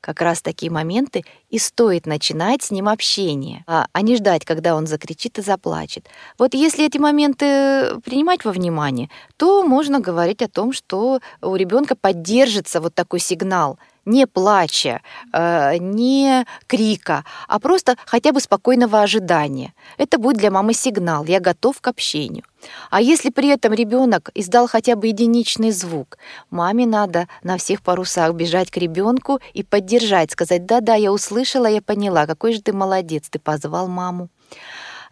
как 0.00 0.22
раз 0.22 0.40
такие 0.42 0.70
моменты 0.70 1.24
и 1.50 1.58
стоит 1.58 2.06
начинать 2.06 2.62
с 2.62 2.70
ним 2.70 2.88
общение, 2.88 3.64
а, 3.66 3.86
а 3.92 4.02
не 4.02 4.16
ждать, 4.16 4.44
когда 4.44 4.76
он 4.76 4.86
закричит 4.86 5.38
и 5.38 5.42
заплачет. 5.42 6.06
Вот 6.38 6.54
если 6.54 6.86
эти 6.86 6.98
моменты 6.98 8.00
принимать 8.04 8.44
во 8.44 8.52
внимание, 8.52 9.10
то 9.36 9.62
можно 9.64 10.00
говорить 10.00 10.40
о 10.40 10.48
том, 10.48 10.72
что 10.72 11.20
у 11.42 11.56
ребенка 11.56 11.96
поддержится 11.96 12.80
вот 12.80 12.94
такой 12.94 13.20
сигнал– 13.20 13.78
не 14.08 14.26
плача, 14.26 15.00
э, 15.32 15.76
не 15.78 16.44
крика, 16.66 17.24
а 17.46 17.58
просто 17.58 17.96
хотя 18.06 18.32
бы 18.32 18.40
спокойного 18.40 19.02
ожидания. 19.02 19.72
Это 19.98 20.18
будет 20.18 20.38
для 20.38 20.50
мамы 20.50 20.74
сигнал, 20.74 21.24
я 21.24 21.40
готов 21.40 21.80
к 21.80 21.86
общению. 21.86 22.44
А 22.90 23.00
если 23.00 23.30
при 23.30 23.48
этом 23.48 23.72
ребенок 23.72 24.30
издал 24.34 24.66
хотя 24.66 24.96
бы 24.96 25.06
единичный 25.06 25.70
звук, 25.70 26.18
маме 26.50 26.86
надо 26.86 27.28
на 27.44 27.56
всех 27.56 27.82
парусах 27.82 28.32
бежать 28.34 28.70
к 28.70 28.76
ребенку 28.76 29.40
и 29.54 29.62
поддержать, 29.62 30.32
сказать, 30.32 30.66
да-да, 30.66 30.94
я 30.94 31.12
услышала, 31.12 31.66
я 31.66 31.82
поняла, 31.82 32.26
какой 32.26 32.52
же 32.52 32.62
ты 32.62 32.72
молодец, 32.72 33.28
ты 33.30 33.38
позвал 33.38 33.86
маму 33.88 34.28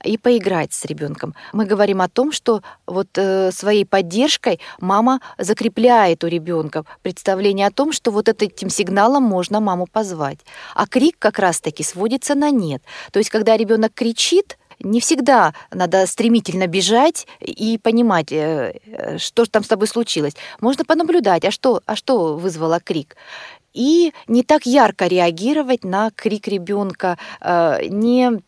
и 0.06 0.16
поиграть 0.16 0.72
с 0.72 0.84
ребенком. 0.84 1.34
Мы 1.52 1.66
говорим 1.66 2.00
о 2.00 2.08
том, 2.08 2.32
что 2.32 2.62
вот 2.86 3.08
э, 3.16 3.50
своей 3.52 3.84
поддержкой 3.84 4.60
мама 4.80 5.20
закрепляет 5.38 6.24
у 6.24 6.28
ребенка 6.28 6.84
представление 7.02 7.66
о 7.66 7.70
том, 7.70 7.92
что 7.92 8.10
вот 8.10 8.28
этим 8.28 8.70
сигналом 8.70 9.22
можно 9.22 9.60
маму 9.60 9.86
позвать. 9.90 10.38
А 10.74 10.86
крик 10.86 11.16
как 11.18 11.38
раз-таки 11.38 11.82
сводится 11.82 12.34
на 12.34 12.50
нет. 12.50 12.82
То 13.12 13.18
есть, 13.18 13.30
когда 13.30 13.56
ребенок 13.56 13.92
кричит, 13.94 14.58
не 14.78 15.00
всегда 15.00 15.54
надо 15.72 16.06
стремительно 16.06 16.66
бежать 16.66 17.26
и 17.40 17.78
понимать, 17.78 18.30
э, 18.30 18.74
что 19.18 19.44
же 19.44 19.50
там 19.50 19.64
с 19.64 19.68
тобой 19.68 19.88
случилось. 19.88 20.34
Можно 20.60 20.84
понаблюдать, 20.84 21.44
а 21.44 21.50
что, 21.50 21.80
а 21.86 21.96
что 21.96 22.36
вызвало 22.36 22.80
крик 22.80 23.16
и 23.76 24.12
не 24.26 24.42
так 24.42 24.64
ярко 24.66 25.06
реагировать 25.06 25.84
на 25.84 26.10
крик 26.10 26.48
ребенка, 26.48 27.18
э, 27.40 27.86
не 27.88 28.40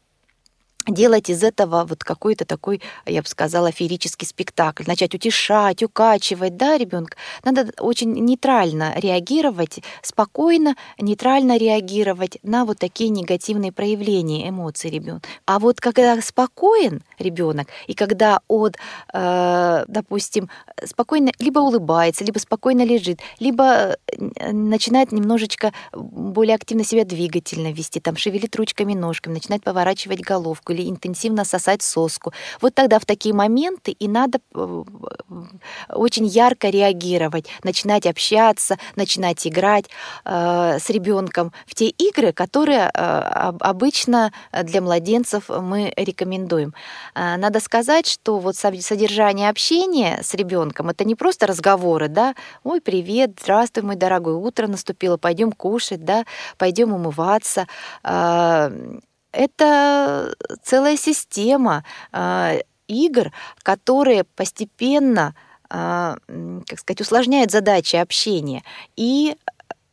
делать 0.88 1.31
из 1.31 1.42
этого 1.42 1.85
вот 1.85 2.05
какой-то 2.05 2.44
такой, 2.44 2.83
я 3.07 3.22
бы 3.22 3.29
сказала, 3.29 3.70
феерический 3.70 4.27
спектакль, 4.27 4.85
начать 4.87 5.14
утешать, 5.14 5.83
укачивать, 5.83 6.57
да, 6.57 6.77
ребенка. 6.77 7.16
Надо 7.44 7.70
очень 7.79 8.12
нейтрально 8.12 8.94
реагировать, 8.96 9.81
спокойно, 10.03 10.77
нейтрально 10.98 11.57
реагировать 11.57 12.38
на 12.42 12.64
вот 12.64 12.79
такие 12.79 13.11
негативные 13.11 13.72
проявления 13.72 14.48
эмоций 14.48 14.90
ребенка. 14.90 15.29
А 15.46 15.59
вот 15.59 15.81
когда 15.81 16.20
спокоен 16.20 17.03
ребенок 17.18 17.68
и 17.87 17.94
когда 17.94 18.40
он, 18.48 18.72
э, 19.12 19.85
допустим, 19.87 20.48
спокойно 20.85 21.33
либо 21.38 21.61
улыбается, 21.61 22.24
либо 22.24 22.38
спокойно 22.38 22.85
лежит, 22.85 23.20
либо 23.38 23.96
э, 24.07 24.53
начинает 24.53 25.12
немножечко 25.12 25.72
более 25.92 26.55
активно 26.55 26.85
себя 26.85 27.05
двигательно 27.05 27.72
вести, 27.72 28.01
там 28.01 28.16
шевелит 28.16 28.57
ручками, 28.57 28.94
ножками, 28.94 29.35
начинает 29.35 29.62
поворачивать 29.62 30.20
головку 30.20 30.72
или 30.78 30.88
интенсивно 30.88 31.44
сосать 31.44 31.82
соску. 31.82 32.32
Вот 32.60 32.74
тогда 32.74 32.98
в 32.98 33.04
такие 33.04 33.34
моменты 33.34 33.90
и 33.90 34.08
надо 34.08 34.38
э, 34.54 34.84
очень 35.90 36.26
ярко 36.26 36.68
реагировать, 36.68 37.46
начинать 37.64 38.06
общаться, 38.06 38.76
начинать 38.96 39.46
играть 39.46 39.86
э, 40.24 40.78
с 40.78 40.90
ребенком 40.90 41.52
в 41.66 41.74
те 41.74 41.88
игры, 41.88 42.32
которые 42.32 42.90
э, 42.92 43.52
обычно 43.60 44.32
для 44.62 44.80
младенцев 44.80 45.48
мы 45.48 45.92
рекомендуем. 45.96 46.74
Э, 47.14 47.36
надо 47.36 47.60
сказать, 47.60 48.06
что 48.06 48.38
вот 48.38 48.56
содержание 48.56 49.50
общения 49.50 50.20
с 50.22 50.34
ребенком 50.34 50.88
это 50.90 51.04
не 51.04 51.14
просто 51.14 51.46
разговоры, 51.46 52.08
да, 52.08 52.34
ой, 52.64 52.80
привет, 52.80 53.32
здравствуй, 53.42 53.82
мой 53.82 53.96
дорогой, 53.96 54.34
утро 54.34 54.66
наступило, 54.66 55.16
пойдем 55.16 55.52
кушать, 55.52 56.04
да, 56.04 56.24
пойдем 56.56 56.92
умываться. 56.92 57.66
Э, 58.04 58.70
это 59.32 60.34
целая 60.62 60.96
система 60.96 61.84
э, 62.12 62.60
игр, 62.86 63.32
которые 63.62 64.24
постепенно, 64.24 65.34
э, 65.70 66.16
как 66.66 66.78
сказать, 66.78 67.00
усложняют 67.00 67.50
задачи 67.50 67.96
общения. 67.96 68.62
И 68.96 69.36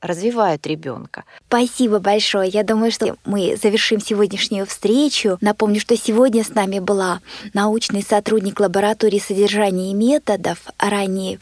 развивают 0.05 0.65
ребенка. 0.67 1.23
Спасибо 1.47 1.99
большое. 1.99 2.49
Я 2.49 2.63
думаю, 2.63 2.91
что 2.91 3.15
мы 3.25 3.57
завершим 3.61 3.99
сегодняшнюю 3.99 4.65
встречу. 4.65 5.37
Напомню, 5.41 5.79
что 5.79 5.97
сегодня 5.97 6.43
с 6.43 6.49
нами 6.49 6.79
была 6.79 7.21
научный 7.53 8.03
сотрудник 8.03 8.59
лаборатории 8.59 9.19
содержания 9.19 9.91
и 9.91 9.93
методов 9.93 10.59
ранней 10.77 11.39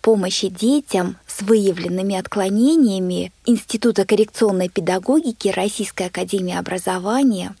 помощи 0.00 0.48
детям 0.48 1.16
с 1.26 1.42
выявленными 1.42 2.16
отклонениями 2.16 3.32
Института 3.44 4.04
коррекционной 4.04 4.68
педагогики 4.68 5.48
Российской 5.48 6.08
академии 6.08 6.56
образования, 6.56 7.54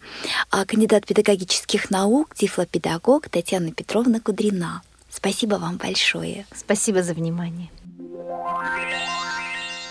а 0.50 0.64
кандидат 0.64 1.06
педагогических 1.06 1.90
наук, 1.90 2.34
тифлопедагог 2.34 3.28
Татьяна 3.28 3.72
Петровна 3.72 4.20
Кудрина. 4.20 4.82
Спасибо 5.10 5.54
вам 5.54 5.76
большое. 5.76 6.46
Спасибо 6.54 7.02
за 7.02 7.14
внимание. 7.14 7.70